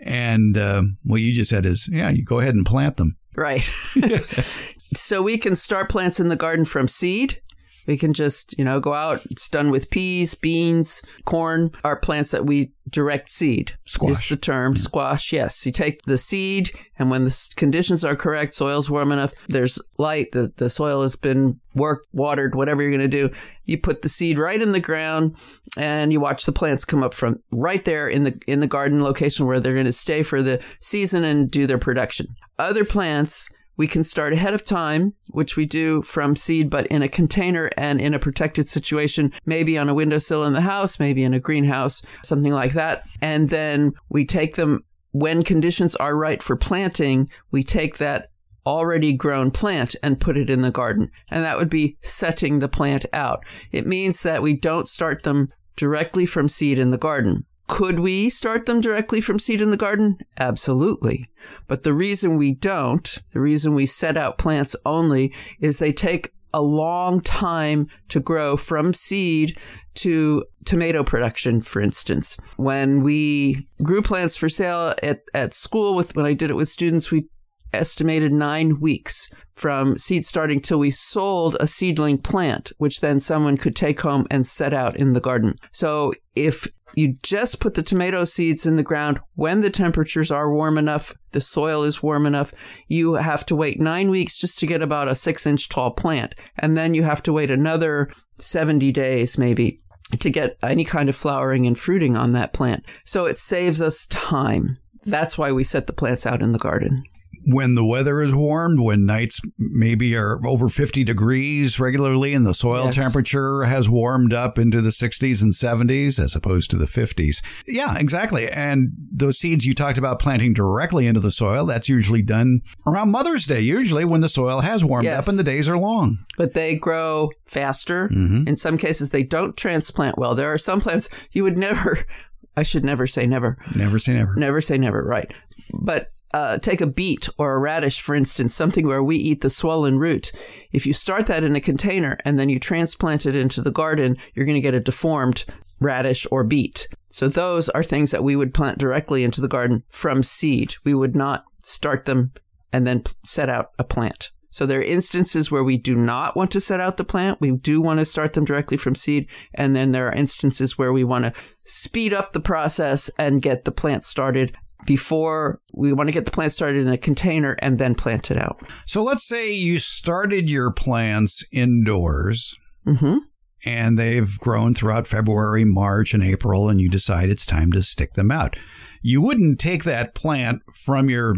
And 0.00 0.56
uh, 0.56 0.82
what 1.02 1.20
you 1.20 1.32
just 1.32 1.50
said 1.50 1.66
is, 1.66 1.88
yeah, 1.90 2.10
you 2.10 2.24
go 2.24 2.40
ahead 2.40 2.54
and 2.54 2.66
plant 2.66 2.96
them. 2.96 3.16
Right. 3.36 3.68
so 4.94 5.22
we 5.22 5.38
can 5.38 5.56
start 5.56 5.90
plants 5.90 6.20
in 6.20 6.28
the 6.28 6.36
garden 6.36 6.64
from 6.64 6.88
seed 6.88 7.40
we 7.86 7.96
can 7.96 8.12
just, 8.12 8.56
you 8.58 8.64
know, 8.64 8.80
go 8.80 8.94
out. 8.94 9.24
It's 9.26 9.48
done 9.48 9.70
with 9.70 9.90
peas, 9.90 10.34
beans, 10.34 11.02
corn, 11.24 11.70
are 11.84 11.96
plants 11.96 12.30
that 12.30 12.46
we 12.46 12.72
direct 12.90 13.30
seed. 13.30 13.72
Squash. 13.84 14.10
Is 14.12 14.28
the 14.28 14.36
term. 14.36 14.76
Squash, 14.76 15.32
yes. 15.32 15.64
You 15.64 15.72
take 15.72 16.02
the 16.02 16.18
seed, 16.18 16.70
and 16.98 17.10
when 17.10 17.24
the 17.24 17.54
conditions 17.56 18.04
are 18.04 18.16
correct, 18.16 18.54
soil's 18.54 18.90
warm 18.90 19.12
enough, 19.12 19.32
there's 19.48 19.78
light, 19.98 20.32
the, 20.32 20.52
the 20.56 20.68
soil 20.68 21.02
has 21.02 21.16
been 21.16 21.60
worked, 21.74 22.06
watered, 22.12 22.54
whatever 22.54 22.82
you're 22.82 22.90
going 22.90 23.00
to 23.00 23.28
do, 23.28 23.34
you 23.66 23.78
put 23.78 24.02
the 24.02 24.08
seed 24.08 24.38
right 24.38 24.60
in 24.60 24.72
the 24.72 24.80
ground, 24.80 25.36
and 25.76 26.12
you 26.12 26.20
watch 26.20 26.46
the 26.46 26.52
plants 26.52 26.84
come 26.84 27.02
up 27.02 27.14
from 27.14 27.40
right 27.50 27.84
there 27.84 28.08
in 28.08 28.24
the 28.24 28.38
in 28.46 28.60
the 28.60 28.66
garden 28.66 29.02
location 29.02 29.46
where 29.46 29.60
they're 29.60 29.74
going 29.74 29.86
to 29.86 29.92
stay 29.92 30.22
for 30.22 30.42
the 30.42 30.62
season 30.80 31.24
and 31.24 31.50
do 31.50 31.66
their 31.66 31.78
production. 31.78 32.26
Other 32.58 32.84
plants 32.84 33.50
we 33.76 33.86
can 33.86 34.04
start 34.04 34.32
ahead 34.32 34.54
of 34.54 34.64
time, 34.64 35.14
which 35.30 35.56
we 35.56 35.66
do 35.66 36.02
from 36.02 36.36
seed, 36.36 36.70
but 36.70 36.86
in 36.88 37.02
a 37.02 37.08
container 37.08 37.70
and 37.76 38.00
in 38.00 38.14
a 38.14 38.18
protected 38.18 38.68
situation, 38.68 39.32
maybe 39.44 39.76
on 39.76 39.88
a 39.88 39.94
windowsill 39.94 40.44
in 40.44 40.52
the 40.52 40.60
house, 40.60 41.00
maybe 41.00 41.24
in 41.24 41.34
a 41.34 41.40
greenhouse, 41.40 42.02
something 42.22 42.52
like 42.52 42.72
that. 42.72 43.04
And 43.20 43.50
then 43.50 43.92
we 44.08 44.24
take 44.24 44.56
them 44.56 44.80
when 45.12 45.42
conditions 45.44 45.94
are 45.96 46.16
right 46.16 46.42
for 46.42 46.56
planting, 46.56 47.30
we 47.52 47.62
take 47.62 47.98
that 47.98 48.30
already 48.66 49.12
grown 49.12 49.50
plant 49.50 49.94
and 50.02 50.20
put 50.20 50.36
it 50.36 50.50
in 50.50 50.62
the 50.62 50.70
garden. 50.70 51.10
And 51.30 51.44
that 51.44 51.58
would 51.58 51.68
be 51.68 51.96
setting 52.02 52.58
the 52.58 52.68
plant 52.68 53.06
out. 53.12 53.44
It 53.70 53.86
means 53.86 54.22
that 54.22 54.42
we 54.42 54.56
don't 54.56 54.88
start 54.88 55.22
them 55.22 55.52
directly 55.76 56.26
from 56.26 56.48
seed 56.48 56.78
in 56.78 56.90
the 56.90 56.98
garden. 56.98 57.44
Could 57.66 58.00
we 58.00 58.28
start 58.28 58.66
them 58.66 58.80
directly 58.80 59.20
from 59.20 59.38
seed 59.38 59.60
in 59.60 59.70
the 59.70 59.76
garden? 59.76 60.18
Absolutely. 60.38 61.28
But 61.66 61.82
the 61.82 61.94
reason 61.94 62.36
we 62.36 62.52
don't, 62.52 63.18
the 63.32 63.40
reason 63.40 63.74
we 63.74 63.86
set 63.86 64.16
out 64.16 64.38
plants 64.38 64.76
only 64.84 65.32
is 65.60 65.78
they 65.78 65.92
take 65.92 66.34
a 66.52 66.62
long 66.62 67.20
time 67.20 67.88
to 68.08 68.20
grow 68.20 68.56
from 68.56 68.94
seed 68.94 69.58
to 69.94 70.44
tomato 70.64 71.02
production, 71.02 71.60
for 71.60 71.82
instance. 71.82 72.36
When 72.56 73.02
we 73.02 73.66
grew 73.82 74.02
plants 74.02 74.36
for 74.36 74.48
sale 74.48 74.94
at, 75.02 75.22
at 75.34 75.52
school 75.52 75.94
with 75.94 76.14
when 76.14 76.26
I 76.26 76.32
did 76.32 76.50
it 76.50 76.56
with 76.56 76.68
students, 76.68 77.10
we 77.10 77.28
estimated 77.74 78.32
nine 78.32 78.80
weeks 78.80 79.30
from 79.52 79.96
seed 79.98 80.26
starting 80.26 80.60
till 80.60 80.78
we 80.78 80.90
sold 80.90 81.56
a 81.60 81.66
seedling 81.66 82.18
plant, 82.18 82.72
which 82.78 83.00
then 83.00 83.20
someone 83.20 83.56
could 83.56 83.76
take 83.76 84.00
home 84.00 84.26
and 84.30 84.46
set 84.46 84.74
out 84.74 84.96
in 84.96 85.12
the 85.12 85.20
garden. 85.20 85.54
So 85.72 86.12
if 86.34 86.68
you 86.96 87.14
just 87.22 87.60
put 87.60 87.74
the 87.74 87.82
tomato 87.82 88.24
seeds 88.24 88.66
in 88.66 88.76
the 88.76 88.82
ground 88.82 89.20
when 89.34 89.60
the 89.60 89.70
temperatures 89.70 90.30
are 90.30 90.52
warm 90.52 90.78
enough, 90.78 91.14
the 91.32 91.40
soil 91.40 91.82
is 91.82 92.02
warm 92.02 92.26
enough, 92.26 92.52
you 92.88 93.14
have 93.14 93.44
to 93.46 93.56
wait 93.56 93.80
nine 93.80 94.10
weeks 94.10 94.38
just 94.38 94.58
to 94.60 94.66
get 94.66 94.82
about 94.82 95.08
a 95.08 95.14
six 95.14 95.46
inch 95.46 95.68
tall 95.68 95.90
plant. 95.90 96.34
And 96.58 96.76
then 96.76 96.94
you 96.94 97.02
have 97.02 97.22
to 97.24 97.32
wait 97.32 97.50
another 97.50 98.10
70 98.34 98.92
days 98.92 99.38
maybe 99.38 99.80
to 100.18 100.30
get 100.30 100.56
any 100.62 100.84
kind 100.84 101.08
of 101.08 101.16
flowering 101.16 101.66
and 101.66 101.78
fruiting 101.78 102.16
on 102.16 102.32
that 102.32 102.52
plant. 102.52 102.84
So 103.04 103.26
it 103.26 103.38
saves 103.38 103.82
us 103.82 104.06
time. 104.08 104.78
That's 105.04 105.36
why 105.36 105.52
we 105.52 105.64
set 105.64 105.86
the 105.86 105.92
plants 105.92 106.26
out 106.26 106.42
in 106.42 106.52
the 106.52 106.58
garden 106.58 107.04
when 107.46 107.74
the 107.74 107.84
weather 107.84 108.20
is 108.20 108.34
warmed, 108.34 108.80
when 108.80 109.04
nights 109.04 109.40
maybe 109.58 110.16
are 110.16 110.44
over 110.46 110.68
50 110.68 111.04
degrees 111.04 111.78
regularly 111.78 112.34
and 112.34 112.46
the 112.46 112.54
soil 112.54 112.86
yes. 112.86 112.94
temperature 112.94 113.64
has 113.64 113.88
warmed 113.88 114.32
up 114.32 114.58
into 114.58 114.80
the 114.80 114.90
60s 114.90 115.42
and 115.42 115.52
70s 115.52 116.22
as 116.22 116.34
opposed 116.34 116.70
to 116.70 116.76
the 116.76 116.86
50s. 116.86 117.42
Yeah, 117.66 117.98
exactly. 117.98 118.50
And 118.50 118.90
those 119.12 119.38
seeds 119.38 119.64
you 119.64 119.74
talked 119.74 119.98
about 119.98 120.18
planting 120.18 120.54
directly 120.54 121.06
into 121.06 121.20
the 121.20 121.32
soil, 121.32 121.66
that's 121.66 121.88
usually 121.88 122.22
done 122.22 122.60
around 122.86 123.10
Mother's 123.10 123.46
Day, 123.46 123.60
usually 123.60 124.04
when 124.04 124.20
the 124.20 124.28
soil 124.28 124.60
has 124.60 124.84
warmed 124.84 125.04
yes. 125.04 125.20
up 125.20 125.28
and 125.28 125.38
the 125.38 125.44
days 125.44 125.68
are 125.68 125.78
long. 125.78 126.18
But 126.36 126.54
they 126.54 126.76
grow 126.76 127.30
faster. 127.44 128.08
Mm-hmm. 128.08 128.48
In 128.48 128.56
some 128.56 128.78
cases, 128.78 129.10
they 129.10 129.22
don't 129.22 129.56
transplant 129.56 130.18
well. 130.18 130.34
There 130.34 130.52
are 130.52 130.58
some 130.58 130.80
plants 130.80 131.08
you 131.32 131.42
would 131.44 131.58
never 131.58 132.04
I 132.56 132.62
should 132.62 132.84
never 132.84 133.06
say 133.06 133.26
never. 133.26 133.58
Never 133.74 133.98
say 133.98 134.14
never. 134.14 134.34
Never 134.36 134.60
say 134.60 134.78
never, 134.78 135.02
right. 135.02 135.32
But 135.72 136.12
uh, 136.34 136.58
take 136.58 136.80
a 136.80 136.86
beet 136.86 137.28
or 137.38 137.54
a 137.54 137.58
radish, 137.60 138.00
for 138.00 138.12
instance, 138.12 138.56
something 138.56 138.88
where 138.88 139.04
we 139.04 139.14
eat 139.14 139.40
the 139.40 139.48
swollen 139.48 140.00
root. 140.00 140.32
If 140.72 140.84
you 140.84 140.92
start 140.92 141.26
that 141.26 141.44
in 141.44 141.54
a 141.54 141.60
container 141.60 142.18
and 142.24 142.40
then 142.40 142.48
you 142.48 142.58
transplant 142.58 143.24
it 143.24 143.36
into 143.36 143.62
the 143.62 143.70
garden, 143.70 144.16
you're 144.34 144.44
going 144.44 144.56
to 144.56 144.60
get 144.60 144.74
a 144.74 144.80
deformed 144.80 145.44
radish 145.80 146.26
or 146.32 146.42
beet. 146.42 146.88
So 147.08 147.28
those 147.28 147.68
are 147.68 147.84
things 147.84 148.10
that 148.10 148.24
we 148.24 148.34
would 148.34 148.52
plant 148.52 148.78
directly 148.78 149.22
into 149.22 149.40
the 149.40 149.46
garden 149.46 149.84
from 149.88 150.24
seed. 150.24 150.74
We 150.84 150.92
would 150.92 151.14
not 151.14 151.44
start 151.60 152.04
them 152.04 152.32
and 152.72 152.84
then 152.84 153.04
set 153.24 153.48
out 153.48 153.70
a 153.78 153.84
plant. 153.84 154.32
So 154.50 154.66
there 154.66 154.80
are 154.80 154.84
instances 154.84 155.52
where 155.52 155.62
we 155.62 155.76
do 155.76 155.94
not 155.94 156.36
want 156.36 156.50
to 156.52 156.60
set 156.60 156.80
out 156.80 156.96
the 156.96 157.04
plant. 157.04 157.40
We 157.40 157.52
do 157.52 157.80
want 157.80 158.00
to 158.00 158.04
start 158.04 158.32
them 158.32 158.44
directly 158.44 158.76
from 158.76 158.96
seed. 158.96 159.28
And 159.54 159.76
then 159.76 159.92
there 159.92 160.08
are 160.08 160.14
instances 160.14 160.76
where 160.76 160.92
we 160.92 161.04
want 161.04 161.26
to 161.26 161.32
speed 161.62 162.12
up 162.12 162.32
the 162.32 162.40
process 162.40 163.08
and 163.18 163.40
get 163.40 163.64
the 163.64 163.72
plant 163.72 164.04
started 164.04 164.56
before 164.86 165.60
we 165.72 165.92
want 165.92 166.08
to 166.08 166.12
get 166.12 166.24
the 166.24 166.30
plant 166.30 166.52
started 166.52 166.86
in 166.86 166.92
a 166.92 166.98
container 166.98 167.56
and 167.60 167.78
then 167.78 167.94
plant 167.94 168.30
it 168.30 168.36
out. 168.36 168.60
So 168.86 169.02
let's 169.02 169.26
say 169.26 169.52
you 169.52 169.78
started 169.78 170.50
your 170.50 170.70
plants 170.70 171.44
indoors. 171.52 172.54
Mm-hmm. 172.86 173.18
And 173.66 173.98
they've 173.98 174.38
grown 174.40 174.74
throughout 174.74 175.06
February, 175.06 175.64
March, 175.64 176.12
and 176.12 176.22
April, 176.22 176.68
and 176.68 176.82
you 176.82 176.90
decide 176.90 177.30
it's 177.30 177.46
time 177.46 177.72
to 177.72 177.82
stick 177.82 178.12
them 178.12 178.30
out. 178.30 178.58
You 179.00 179.22
wouldn't 179.22 179.58
take 179.58 179.84
that 179.84 180.14
plant 180.14 180.60
from 180.74 181.08
your 181.08 181.34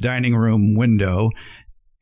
dining 0.00 0.36
room 0.36 0.74
window 0.74 1.30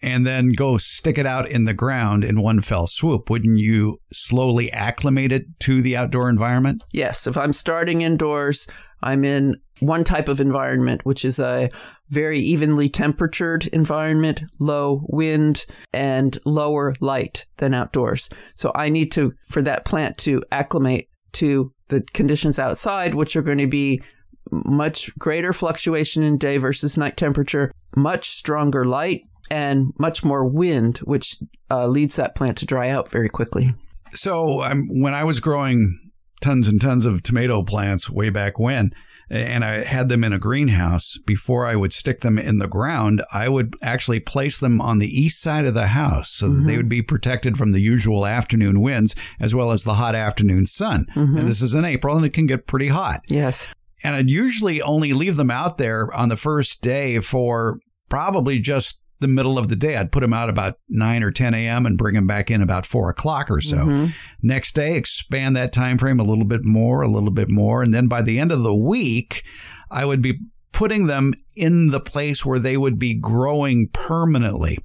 and 0.00 0.26
then 0.26 0.52
go 0.52 0.78
stick 0.78 1.18
it 1.18 1.26
out 1.26 1.48
in 1.50 1.64
the 1.64 1.74
ground 1.74 2.24
in 2.24 2.40
one 2.40 2.60
fell 2.60 2.86
swoop. 2.86 3.30
Wouldn't 3.30 3.58
you 3.58 4.00
slowly 4.12 4.70
acclimate 4.72 5.32
it 5.32 5.46
to 5.60 5.82
the 5.82 5.96
outdoor 5.96 6.28
environment? 6.28 6.84
Yes. 6.92 7.26
If 7.26 7.36
I'm 7.36 7.52
starting 7.52 8.02
indoors, 8.02 8.68
I'm 9.02 9.24
in 9.24 9.56
one 9.80 10.04
type 10.04 10.28
of 10.28 10.40
environment, 10.40 11.04
which 11.04 11.24
is 11.24 11.38
a 11.38 11.70
very 12.10 12.40
evenly 12.40 12.88
temperatured 12.88 13.66
environment, 13.68 14.42
low 14.58 15.04
wind 15.08 15.66
and 15.92 16.38
lower 16.44 16.94
light 17.00 17.46
than 17.58 17.74
outdoors. 17.74 18.30
So 18.56 18.72
I 18.74 18.88
need 18.88 19.12
to, 19.12 19.32
for 19.48 19.62
that 19.62 19.84
plant 19.84 20.18
to 20.18 20.42
acclimate 20.50 21.08
to 21.32 21.72
the 21.88 22.02
conditions 22.12 22.58
outside, 22.58 23.14
which 23.14 23.36
are 23.36 23.42
going 23.42 23.58
to 23.58 23.66
be 23.66 24.02
much 24.50 25.16
greater 25.18 25.52
fluctuation 25.52 26.22
in 26.22 26.38
day 26.38 26.56
versus 26.56 26.96
night 26.96 27.16
temperature, 27.16 27.70
much 27.96 28.30
stronger 28.30 28.84
light, 28.84 29.22
and 29.50 29.92
much 29.98 30.24
more 30.24 30.46
wind, 30.46 30.98
which 30.98 31.36
uh, 31.70 31.86
leads 31.86 32.16
that 32.16 32.34
plant 32.34 32.56
to 32.58 32.66
dry 32.66 32.88
out 32.90 33.08
very 33.10 33.28
quickly. 33.28 33.74
So 34.14 34.62
um, 34.62 34.88
when 34.88 35.14
I 35.14 35.24
was 35.24 35.40
growing 35.40 35.98
tons 36.40 36.68
and 36.68 36.80
tons 36.80 37.04
of 37.04 37.22
tomato 37.22 37.62
plants 37.62 38.08
way 38.08 38.30
back 38.30 38.58
when, 38.58 38.92
and 39.30 39.64
I 39.64 39.84
had 39.84 40.08
them 40.08 40.24
in 40.24 40.32
a 40.32 40.38
greenhouse, 40.38 41.18
before 41.26 41.66
I 41.66 41.76
would 41.76 41.92
stick 41.92 42.20
them 42.20 42.38
in 42.38 42.58
the 42.58 42.66
ground, 42.66 43.22
I 43.32 43.48
would 43.48 43.76
actually 43.82 44.20
place 44.20 44.58
them 44.58 44.80
on 44.80 44.98
the 44.98 45.20
east 45.20 45.40
side 45.40 45.66
of 45.66 45.74
the 45.74 45.88
house 45.88 46.30
so 46.30 46.46
mm-hmm. 46.46 46.58
that 46.58 46.66
they 46.66 46.76
would 46.76 46.88
be 46.88 47.02
protected 47.02 47.58
from 47.58 47.72
the 47.72 47.80
usual 47.80 48.26
afternoon 48.26 48.80
winds 48.80 49.14
as 49.40 49.54
well 49.54 49.70
as 49.70 49.84
the 49.84 49.94
hot 49.94 50.14
afternoon 50.14 50.66
sun. 50.66 51.06
Mm-hmm. 51.14 51.38
And 51.38 51.48
this 51.48 51.62
is 51.62 51.74
in 51.74 51.84
April 51.84 52.16
and 52.16 52.24
it 52.24 52.32
can 52.32 52.46
get 52.46 52.66
pretty 52.66 52.88
hot. 52.88 53.20
Yes. 53.28 53.66
And 54.04 54.14
I'd 54.14 54.30
usually 54.30 54.80
only 54.80 55.12
leave 55.12 55.36
them 55.36 55.50
out 55.50 55.78
there 55.78 56.12
on 56.14 56.28
the 56.28 56.36
first 56.36 56.82
day 56.82 57.20
for 57.20 57.80
probably 58.08 58.58
just 58.60 59.00
the 59.20 59.28
middle 59.28 59.58
of 59.58 59.68
the 59.68 59.76
day. 59.76 59.96
I'd 59.96 60.12
put 60.12 60.20
them 60.20 60.32
out 60.32 60.48
about 60.48 60.78
9 60.88 61.22
or 61.22 61.30
10 61.30 61.54
a.m. 61.54 61.86
and 61.86 61.98
bring 61.98 62.14
them 62.14 62.26
back 62.26 62.50
in 62.50 62.62
about 62.62 62.86
4 62.86 63.10
o'clock 63.10 63.50
or 63.50 63.60
so. 63.60 63.78
Mm-hmm. 63.78 64.06
Next 64.42 64.74
day, 64.74 64.96
expand 64.96 65.56
that 65.56 65.72
time 65.72 65.98
frame 65.98 66.20
a 66.20 66.24
little 66.24 66.44
bit 66.44 66.64
more, 66.64 67.02
a 67.02 67.08
little 67.08 67.30
bit 67.30 67.50
more. 67.50 67.82
And 67.82 67.92
then 67.92 68.08
by 68.08 68.22
the 68.22 68.38
end 68.38 68.52
of 68.52 68.62
the 68.62 68.74
week, 68.74 69.44
I 69.90 70.04
would 70.04 70.22
be 70.22 70.40
putting 70.72 71.06
them 71.06 71.34
in 71.56 71.88
the 71.88 72.00
place 72.00 72.44
where 72.44 72.58
they 72.58 72.76
would 72.76 72.98
be 72.98 73.14
growing 73.14 73.88
permanently 73.88 74.78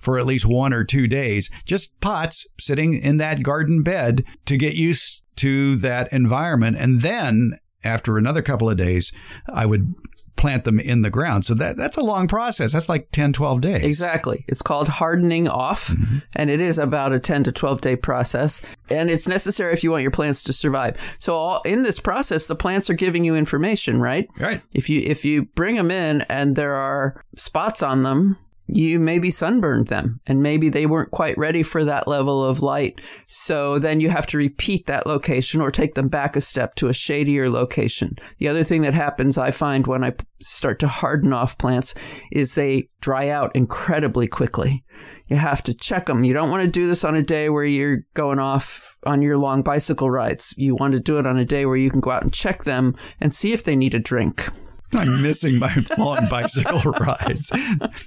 for 0.00 0.18
at 0.18 0.26
least 0.26 0.46
one 0.46 0.72
or 0.72 0.84
two 0.84 1.06
days. 1.06 1.50
Just 1.64 2.00
pots 2.00 2.46
sitting 2.58 2.94
in 2.94 3.16
that 3.18 3.42
garden 3.42 3.82
bed 3.82 4.24
to 4.46 4.56
get 4.56 4.74
used 4.74 5.24
to 5.36 5.76
that 5.76 6.12
environment. 6.12 6.76
And 6.78 7.00
then 7.00 7.58
after 7.82 8.18
another 8.18 8.42
couple 8.42 8.68
of 8.68 8.76
days, 8.76 9.12
I 9.48 9.66
would 9.66 9.94
plant 10.40 10.64
them 10.64 10.80
in 10.80 11.02
the 11.02 11.10
ground. 11.10 11.44
So 11.44 11.54
that 11.54 11.76
that's 11.76 11.98
a 11.98 12.02
long 12.02 12.26
process. 12.26 12.72
That's 12.72 12.88
like 12.88 13.10
10, 13.12 13.34
12 13.34 13.60
days. 13.60 13.84
Exactly. 13.84 14.44
It's 14.48 14.62
called 14.62 14.88
hardening 14.88 15.48
off, 15.48 15.88
mm-hmm. 15.88 16.18
and 16.34 16.48
it 16.48 16.60
is 16.60 16.78
about 16.78 17.12
a 17.12 17.20
10 17.20 17.44
to 17.44 17.52
12 17.52 17.80
day 17.82 17.94
process. 17.94 18.62
And 18.88 19.10
it's 19.10 19.28
necessary 19.28 19.72
if 19.74 19.84
you 19.84 19.90
want 19.90 20.02
your 20.02 20.10
plants 20.10 20.42
to 20.44 20.52
survive. 20.52 20.96
So 21.18 21.36
all, 21.36 21.62
in 21.62 21.82
this 21.82 22.00
process, 22.00 22.46
the 22.46 22.56
plants 22.56 22.88
are 22.88 22.94
giving 22.94 23.22
you 23.22 23.36
information, 23.36 24.00
right? 24.00 24.28
Right. 24.38 24.62
If 24.72 24.88
you 24.88 25.02
if 25.04 25.24
you 25.24 25.44
bring 25.44 25.76
them 25.76 25.90
in 25.90 26.22
and 26.22 26.56
there 26.56 26.74
are 26.74 27.22
spots 27.36 27.82
on 27.82 28.02
them, 28.02 28.38
you 28.72 29.00
maybe 29.00 29.30
sunburned 29.30 29.88
them 29.88 30.20
and 30.26 30.42
maybe 30.42 30.68
they 30.68 30.86
weren't 30.86 31.10
quite 31.10 31.36
ready 31.38 31.62
for 31.62 31.84
that 31.84 32.08
level 32.08 32.44
of 32.44 32.62
light. 32.62 33.00
So 33.28 33.78
then 33.78 34.00
you 34.00 34.10
have 34.10 34.26
to 34.28 34.38
repeat 34.38 34.86
that 34.86 35.06
location 35.06 35.60
or 35.60 35.70
take 35.70 35.94
them 35.94 36.08
back 36.08 36.36
a 36.36 36.40
step 36.40 36.74
to 36.76 36.88
a 36.88 36.94
shadier 36.94 37.50
location. 37.50 38.16
The 38.38 38.48
other 38.48 38.64
thing 38.64 38.82
that 38.82 38.94
happens, 38.94 39.38
I 39.38 39.50
find 39.50 39.86
when 39.86 40.04
I 40.04 40.14
start 40.40 40.78
to 40.80 40.88
harden 40.88 41.32
off 41.32 41.58
plants 41.58 41.94
is 42.32 42.54
they 42.54 42.88
dry 43.00 43.28
out 43.28 43.54
incredibly 43.54 44.26
quickly. 44.26 44.84
You 45.26 45.36
have 45.36 45.62
to 45.64 45.74
check 45.74 46.06
them. 46.06 46.24
You 46.24 46.32
don't 46.32 46.50
want 46.50 46.64
to 46.64 46.70
do 46.70 46.86
this 46.86 47.04
on 47.04 47.14
a 47.14 47.22
day 47.22 47.48
where 47.48 47.64
you're 47.64 48.04
going 48.14 48.38
off 48.38 48.98
on 49.04 49.22
your 49.22 49.38
long 49.38 49.62
bicycle 49.62 50.10
rides. 50.10 50.54
You 50.56 50.74
want 50.74 50.92
to 50.94 51.00
do 51.00 51.18
it 51.18 51.26
on 51.26 51.38
a 51.38 51.44
day 51.44 51.66
where 51.66 51.76
you 51.76 51.90
can 51.90 52.00
go 52.00 52.10
out 52.10 52.22
and 52.22 52.32
check 52.32 52.64
them 52.64 52.94
and 53.20 53.34
see 53.34 53.52
if 53.52 53.64
they 53.64 53.76
need 53.76 53.94
a 53.94 54.00
drink. 54.00 54.48
I'm 54.92 55.22
missing 55.22 55.58
my 55.58 55.74
long 55.98 56.28
bicycle 56.28 56.80
rides. 57.00 57.50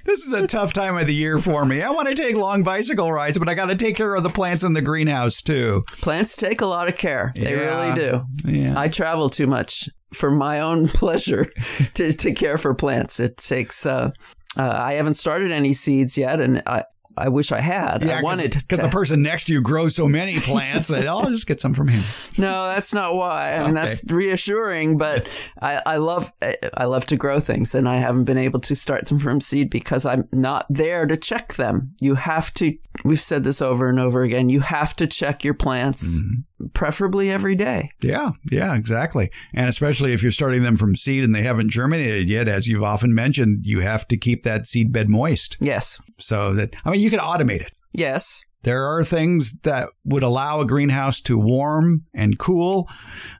This 0.04 0.26
is 0.26 0.32
a 0.32 0.46
tough 0.46 0.72
time 0.72 0.96
of 0.96 1.06
the 1.06 1.14
year 1.14 1.38
for 1.38 1.64
me. 1.64 1.82
I 1.82 1.90
want 1.90 2.08
to 2.08 2.14
take 2.14 2.36
long 2.36 2.62
bicycle 2.62 3.10
rides, 3.12 3.38
but 3.38 3.48
I 3.48 3.54
got 3.54 3.66
to 3.66 3.76
take 3.76 3.96
care 3.96 4.14
of 4.14 4.22
the 4.22 4.30
plants 4.30 4.64
in 4.64 4.72
the 4.74 4.82
greenhouse 4.82 5.40
too. 5.42 5.82
Plants 6.00 6.36
take 6.36 6.60
a 6.60 6.66
lot 6.66 6.88
of 6.88 6.96
care. 6.96 7.32
They 7.34 7.54
yeah. 7.54 7.84
really 7.84 7.94
do. 7.94 8.24
Yeah. 8.44 8.78
I 8.78 8.88
travel 8.88 9.30
too 9.30 9.46
much 9.46 9.88
for 10.12 10.30
my 10.30 10.60
own 10.60 10.88
pleasure 11.00 11.46
to, 11.94 12.12
to 12.12 12.32
care 12.32 12.58
for 12.58 12.74
plants. 12.74 13.18
It 13.20 13.36
takes 13.36 13.86
uh, 13.86 14.10
Uh, 14.56 14.70
I 14.72 14.92
haven't 14.94 15.14
started 15.14 15.50
any 15.50 15.72
seeds 15.72 16.16
yet, 16.16 16.40
and 16.40 16.62
I, 16.66 16.84
I 17.16 17.28
wish 17.28 17.52
I 17.52 17.60
had. 17.60 18.02
Yeah, 18.02 18.18
I 18.18 18.22
wanted 18.22 18.52
because 18.52 18.80
the 18.80 18.88
person 18.88 19.22
next 19.22 19.44
to 19.46 19.52
you 19.52 19.60
grows 19.60 19.94
so 19.94 20.08
many 20.08 20.40
plants 20.40 20.88
that 20.88 21.06
oh, 21.06 21.18
I'll 21.18 21.30
just 21.30 21.46
get 21.46 21.60
some 21.60 21.74
from 21.74 21.88
him. 21.88 22.02
No, 22.38 22.66
that's 22.68 22.92
not 22.92 23.14
why. 23.14 23.54
I 23.54 23.66
mean, 23.66 23.76
Okay. 23.76 23.86
that's 23.86 24.04
reassuring, 24.04 24.98
but 24.98 25.28
I, 25.60 25.80
I 25.86 25.96
love 25.98 26.32
I 26.76 26.84
love 26.84 27.06
to 27.06 27.16
grow 27.16 27.40
things, 27.40 27.74
and 27.74 27.88
I 27.88 27.96
haven't 27.96 28.24
been 28.24 28.38
able 28.38 28.60
to 28.60 28.74
start 28.74 29.06
them 29.06 29.18
from 29.18 29.40
seed 29.40 29.70
because 29.70 30.04
I'm 30.06 30.28
not 30.32 30.66
there 30.68 31.06
to 31.06 31.16
check 31.16 31.54
them. 31.54 31.94
You 32.00 32.14
have 32.16 32.52
to. 32.54 32.76
We've 33.04 33.20
said 33.20 33.44
this 33.44 33.60
over 33.62 33.88
and 33.88 33.98
over 33.98 34.22
again. 34.22 34.48
You 34.48 34.60
have 34.60 34.94
to 34.96 35.06
check 35.06 35.44
your 35.44 35.54
plants, 35.54 36.04
mm-hmm. 36.04 36.40
Preferably 36.72 37.30
every 37.30 37.54
day. 37.54 37.90
Yeah, 38.02 38.30
yeah, 38.50 38.74
exactly. 38.74 39.30
And 39.52 39.68
especially 39.68 40.12
if 40.12 40.22
you're 40.22 40.32
starting 40.32 40.62
them 40.62 40.76
from 40.76 40.94
seed 40.96 41.22
and 41.24 41.34
they 41.34 41.42
haven't 41.42 41.70
germinated 41.70 42.28
yet, 42.30 42.48
as 42.48 42.66
you've 42.66 42.82
often 42.82 43.14
mentioned, 43.14 43.66
you 43.66 43.80
have 43.80 44.06
to 44.08 44.16
keep 44.16 44.42
that 44.44 44.66
seed 44.66 44.92
bed 44.92 45.08
moist. 45.10 45.56
Yes, 45.60 46.00
So 46.18 46.54
that 46.54 46.74
I 46.84 46.90
mean, 46.90 47.00
you 47.00 47.10
can 47.10 47.20
automate 47.20 47.60
it. 47.60 47.72
yes, 47.92 48.42
There 48.62 48.86
are 48.86 49.04
things 49.04 49.58
that 49.64 49.88
would 50.06 50.22
allow 50.22 50.60
a 50.60 50.66
greenhouse 50.66 51.20
to 51.22 51.36
warm 51.36 52.04
and 52.14 52.38
cool. 52.38 52.88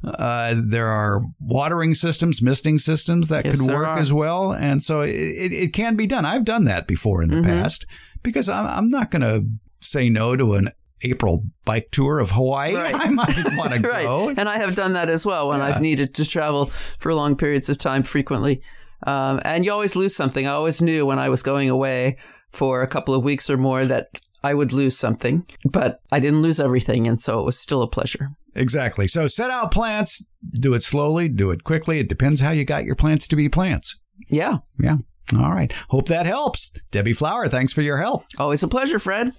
Uh, 0.02 0.54
there 0.62 0.88
are 0.88 1.22
watering 1.40 1.94
systems, 1.94 2.42
misting 2.42 2.78
systems 2.78 3.28
that 3.30 3.44
Yes, 3.46 3.58
could 3.60 3.72
work 3.72 3.86
are. 3.86 3.98
as 3.98 4.12
well. 4.12 4.52
And 4.52 4.82
so 4.82 5.00
it, 5.00 5.10
it, 5.12 5.72
can 5.72 5.96
be 5.96 6.06
done. 6.06 6.24
I've 6.26 6.44
done 6.44 6.64
that 6.64 6.86
before 6.86 7.22
in 7.22 7.30
the 7.30 7.36
Mhm. 7.36 7.44
past 7.46 7.86
because 8.22 8.48
I'm, 8.50 8.66
I'm 8.66 8.88
not 8.88 9.10
going 9.10 9.22
to 9.22 9.46
say 9.80 10.08
no 10.10 10.36
to 10.36 10.54
an 10.54 10.70
April 11.02 11.44
bike 11.64 11.88
tour 11.90 12.18
of 12.18 12.30
Hawaii. 12.30 12.74
Right. 12.74 12.94
I 12.94 13.08
might 13.10 13.36
want 13.56 13.72
to 13.74 13.80
right. 13.88 14.04
go. 14.04 14.28
And 14.36 14.48
I 14.48 14.58
have 14.58 14.74
done 14.74 14.94
that 14.94 15.08
as 15.08 15.26
well 15.26 15.48
when 15.48 15.60
Yeah. 15.60 15.66
I've 15.66 15.80
needed 15.80 16.14
to 16.14 16.24
travel 16.24 16.66
for 16.98 17.14
long 17.14 17.36
periods 17.36 17.68
of 17.68 17.78
time 17.78 18.02
frequently. 18.02 18.62
Um, 19.06 19.40
and 19.44 19.64
you 19.64 19.72
always 19.72 19.96
lose 19.96 20.14
something. 20.16 20.46
I 20.46 20.52
always 20.52 20.80
knew 20.80 21.04
when 21.04 21.18
I 21.18 21.28
was 21.28 21.42
going 21.42 21.68
away 21.68 22.16
for 22.52 22.80
a 22.82 22.86
couple 22.86 23.14
of 23.14 23.22
weeks 23.24 23.50
or 23.50 23.56
more 23.58 23.84
that 23.84 24.06
I 24.42 24.54
would 24.54 24.72
lose 24.72 24.96
something, 24.96 25.46
but 25.70 25.98
I 26.12 26.20
didn't 26.20 26.42
lose 26.42 26.60
everything. 26.60 27.06
And 27.06 27.20
so 27.20 27.40
it 27.40 27.44
was 27.44 27.58
still 27.58 27.82
a 27.82 27.88
pleasure. 27.88 28.30
Exactly. 28.54 29.08
So 29.08 29.26
set 29.26 29.50
out 29.50 29.72
plants, 29.72 30.24
do 30.52 30.74
it 30.74 30.82
slowly, 30.82 31.28
do 31.28 31.50
it 31.50 31.64
quickly. 31.64 31.98
It 31.98 32.08
depends 32.08 32.40
how 32.40 32.50
you 32.52 32.64
got 32.64 32.84
your 32.84 32.94
plants 32.94 33.26
to 33.28 33.36
be 33.36 33.48
plants. 33.48 34.00
Yeah. 34.30 34.58
Yeah. 34.78 34.98
All 35.36 35.52
right. 35.52 35.72
Hope 35.88 36.08
that 36.08 36.26
helps. 36.26 36.72
Debbie 36.90 37.14
Flower, 37.14 37.48
thanks 37.48 37.72
for 37.72 37.82
your 37.82 37.96
help. 37.96 38.24
Always 38.38 38.62
a 38.62 38.68
pleasure, 38.68 38.98
Fred. 38.98 39.32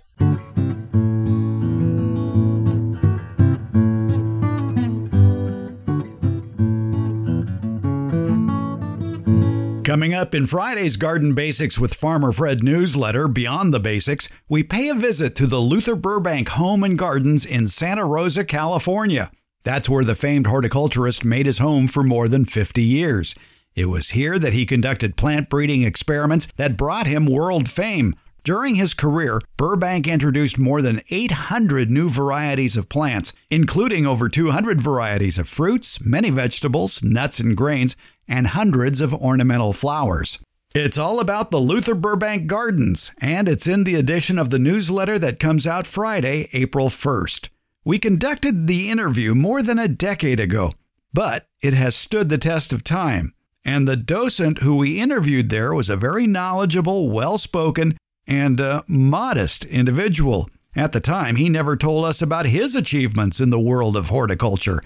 Coming 9.96 10.14
up 10.14 10.36
in 10.36 10.46
Friday's 10.46 10.98
Garden 10.98 11.34
Basics 11.34 11.80
with 11.80 11.94
Farmer 11.94 12.34
Fred 12.34 12.62
newsletter, 12.62 13.30
Beyond 13.30 13.74
the 13.74 13.80
Basics, 13.80 14.28
we 14.50 14.62
pay 14.62 14.90
a 14.90 14.94
visit 14.94 15.38
to 15.38 15.48
the 15.48 15.62
Luther 15.62 15.96
Burbank 15.96 16.50
Home 16.50 16.84
and 16.84 16.98
Gardens 16.98 17.46
in 17.46 17.68
Santa 17.68 18.06
Rosa, 18.06 18.44
California. 18.44 19.32
That's 19.64 19.88
where 19.88 20.04
the 20.04 20.14
famed 20.14 20.48
horticulturist 20.48 21.24
made 21.24 21.46
his 21.46 21.60
home 21.60 21.88
for 21.88 22.04
more 22.04 22.28
than 22.28 22.44
50 22.44 22.84
years. 22.84 23.36
It 23.74 23.86
was 23.86 24.10
here 24.10 24.38
that 24.38 24.52
he 24.52 24.66
conducted 24.66 25.16
plant 25.16 25.50
breeding 25.50 25.84
experiments 25.84 26.50
that 26.58 26.76
brought 26.76 27.08
him 27.08 27.26
world 27.26 27.70
fame. 27.70 28.16
During 28.46 28.76
his 28.76 28.94
career, 28.94 29.42
Burbank 29.58 30.08
introduced 30.08 30.60
more 30.60 30.80
than 30.80 31.02
800 31.10 31.90
new 31.90 32.12
varieties 32.12 32.78
of 32.78 32.90
plants, 32.90 33.34
including 33.50 34.06
over 34.06 34.30
200 34.30 34.80
varieties 34.80 35.40
of 35.40 35.50
fruits, 35.50 36.00
many 36.00 36.30
vegetables, 36.30 37.02
nuts 37.02 37.40
and 37.40 37.58
grains, 37.58 37.96
and 38.28 38.46
hundreds 38.46 39.02
of 39.02 39.16
ornamental 39.16 39.74
flowers. 39.74 40.38
It's 40.76 41.00
all 41.00 41.20
about 41.20 41.50
the 41.50 41.58
Luther 41.58 41.96
Burbank 41.96 42.46
Gardens, 42.46 43.14
and 43.18 43.50
it's 43.50 43.66
in 43.66 43.84
the 43.84 43.96
edition 43.96 44.38
of 44.38 44.52
the 44.52 44.60
newsletter 44.60 45.18
that 45.18 45.40
comes 45.40 45.66
out 45.66 45.88
Friday, 45.88 46.48
April 46.54 46.90
1st. 46.90 47.50
We 47.84 47.98
conducted 47.98 48.68
the 48.68 48.92
interview 48.92 49.34
more 49.34 49.64
than 49.64 49.80
a 49.80 49.88
decade 49.88 50.40
ago, 50.40 50.74
but 51.12 51.48
it 51.62 51.74
has 51.74 51.96
stood 51.96 52.30
the 52.30 52.38
test 52.38 52.72
of 52.72 52.84
time. 52.84 53.34
And 53.64 53.88
the 53.88 53.96
docent 53.96 54.60
who 54.60 54.76
we 54.76 55.00
interviewed 55.00 55.50
there 55.50 55.74
was 55.74 55.90
a 55.90 55.98
very 55.98 56.28
knowledgeable, 56.28 57.10
well 57.10 57.40
spoken, 57.40 57.98
and 58.28 58.60
uh, 58.60 58.84
modest 58.88 59.66
individual. 59.66 60.50
At 60.76 60.92
the 60.92 61.00
time, 61.00 61.38
he 61.38 61.48
never 61.48 61.78
told 61.78 62.06
us 62.06 62.22
about 62.22 62.46
his 62.46 62.76
achievements 62.76 63.40
in 63.40 63.50
the 63.50 63.60
world 63.60 63.96
of 63.96 64.10
horticulture. 64.10 64.82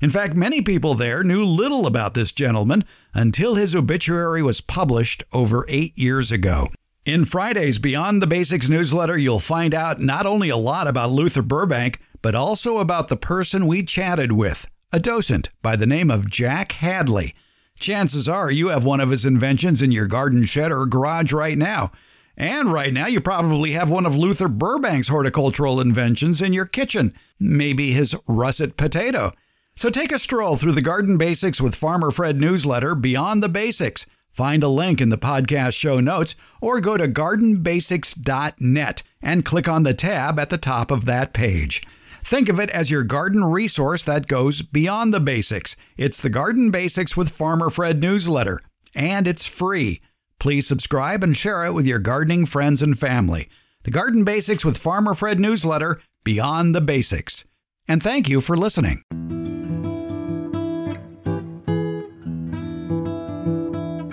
In 0.00 0.10
fact, 0.10 0.34
many 0.34 0.60
people 0.60 0.94
there 0.94 1.22
knew 1.22 1.44
little 1.44 1.86
about 1.86 2.14
this 2.14 2.32
gentleman 2.32 2.84
until 3.14 3.54
his 3.54 3.74
obituary 3.74 4.42
was 4.42 4.60
published 4.60 5.22
over 5.32 5.64
eight 5.68 5.96
years 5.96 6.32
ago. 6.32 6.68
In 7.04 7.24
Friday's 7.24 7.78
Beyond 7.80 8.22
the 8.22 8.26
Basics 8.28 8.68
newsletter, 8.68 9.16
you'll 9.16 9.40
find 9.40 9.74
out 9.74 10.00
not 10.00 10.26
only 10.26 10.48
a 10.48 10.56
lot 10.56 10.86
about 10.86 11.10
Luther 11.10 11.42
Burbank, 11.42 12.00
but 12.20 12.34
also 12.34 12.78
about 12.78 13.08
the 13.08 13.16
person 13.16 13.66
we 13.66 13.82
chatted 13.82 14.32
with, 14.32 14.66
a 14.92 15.00
docent 15.00 15.48
by 15.62 15.74
the 15.74 15.86
name 15.86 16.10
of 16.10 16.30
Jack 16.30 16.72
Hadley. 16.72 17.34
Chances 17.78 18.28
are 18.28 18.50
you 18.50 18.68
have 18.68 18.84
one 18.84 19.00
of 19.00 19.10
his 19.10 19.26
inventions 19.26 19.82
in 19.82 19.90
your 19.90 20.06
garden 20.06 20.44
shed 20.44 20.70
or 20.70 20.86
garage 20.86 21.32
right 21.32 21.58
now. 21.58 21.90
And 22.36 22.72
right 22.72 22.92
now, 22.92 23.06
you 23.06 23.20
probably 23.20 23.72
have 23.72 23.90
one 23.90 24.06
of 24.06 24.16
Luther 24.16 24.48
Burbank's 24.48 25.08
horticultural 25.08 25.80
inventions 25.80 26.40
in 26.40 26.52
your 26.52 26.66
kitchen, 26.66 27.12
maybe 27.38 27.92
his 27.92 28.16
russet 28.26 28.76
potato. 28.76 29.32
So 29.76 29.90
take 29.90 30.12
a 30.12 30.18
stroll 30.18 30.56
through 30.56 30.72
the 30.72 30.82
Garden 30.82 31.16
Basics 31.18 31.60
with 31.60 31.74
Farmer 31.74 32.10
Fred 32.10 32.40
newsletter, 32.40 32.94
Beyond 32.94 33.42
the 33.42 33.48
Basics. 33.48 34.06
Find 34.30 34.62
a 34.62 34.68
link 34.68 35.00
in 35.00 35.10
the 35.10 35.18
podcast 35.18 35.74
show 35.74 36.00
notes 36.00 36.34
or 36.60 36.80
go 36.80 36.96
to 36.96 37.06
gardenbasics.net 37.06 39.02
and 39.20 39.44
click 39.44 39.68
on 39.68 39.82
the 39.82 39.92
tab 39.94 40.38
at 40.38 40.48
the 40.48 40.56
top 40.58 40.90
of 40.90 41.04
that 41.04 41.34
page. 41.34 41.82
Think 42.24 42.48
of 42.48 42.58
it 42.58 42.70
as 42.70 42.90
your 42.90 43.02
garden 43.02 43.44
resource 43.44 44.02
that 44.04 44.26
goes 44.28 44.62
beyond 44.62 45.12
the 45.12 45.20
basics. 45.20 45.76
It's 45.96 46.20
the 46.20 46.30
Garden 46.30 46.70
Basics 46.70 47.16
with 47.16 47.28
Farmer 47.28 47.68
Fred 47.68 48.00
newsletter, 48.00 48.60
and 48.94 49.26
it's 49.26 49.46
free. 49.46 50.00
Please 50.42 50.66
subscribe 50.66 51.22
and 51.22 51.36
share 51.36 51.64
it 51.64 51.70
with 51.70 51.86
your 51.86 52.00
gardening 52.00 52.46
friends 52.46 52.82
and 52.82 52.98
family. 52.98 53.48
The 53.84 53.92
Garden 53.92 54.24
Basics 54.24 54.64
with 54.64 54.76
Farmer 54.76 55.14
Fred 55.14 55.38
newsletter, 55.38 56.00
Beyond 56.24 56.74
the 56.74 56.80
Basics. 56.80 57.44
And 57.86 58.02
thank 58.02 58.28
you 58.28 58.40
for 58.40 58.56
listening. 58.56 59.04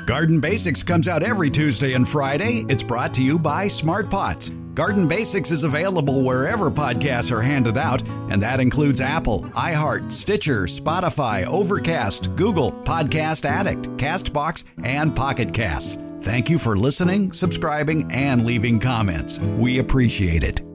Garden 0.05 0.39
Basics 0.39 0.83
comes 0.83 1.07
out 1.07 1.23
every 1.23 1.49
Tuesday 1.49 1.93
and 1.93 2.07
Friday. 2.07 2.63
It's 2.69 2.83
brought 2.83 3.11
to 3.15 3.23
you 3.23 3.39
by 3.39 3.67
Smart 3.67 4.11
Pots. 4.11 4.49
Garden 4.75 5.07
Basics 5.07 5.49
is 5.49 5.63
available 5.63 6.21
wherever 6.21 6.69
podcasts 6.69 7.31
are 7.31 7.41
handed 7.41 7.75
out, 7.75 8.07
and 8.29 8.39
that 8.43 8.59
includes 8.59 9.01
Apple, 9.01 9.45
iHeart, 9.55 10.11
Stitcher, 10.11 10.65
Spotify, 10.65 11.47
Overcast, 11.47 12.35
Google, 12.35 12.71
Podcast 12.71 13.45
Addict, 13.45 13.81
Castbox, 13.97 14.65
and 14.83 15.15
Pocket 15.15 15.51
Casts. 15.55 15.97
Thank 16.21 16.49
you 16.49 16.57
for 16.57 16.75
listening, 16.75 17.31
subscribing, 17.31 18.11
and 18.11 18.45
leaving 18.45 18.79
comments. 18.79 19.39
We 19.39 19.79
appreciate 19.79 20.43
it. 20.43 20.68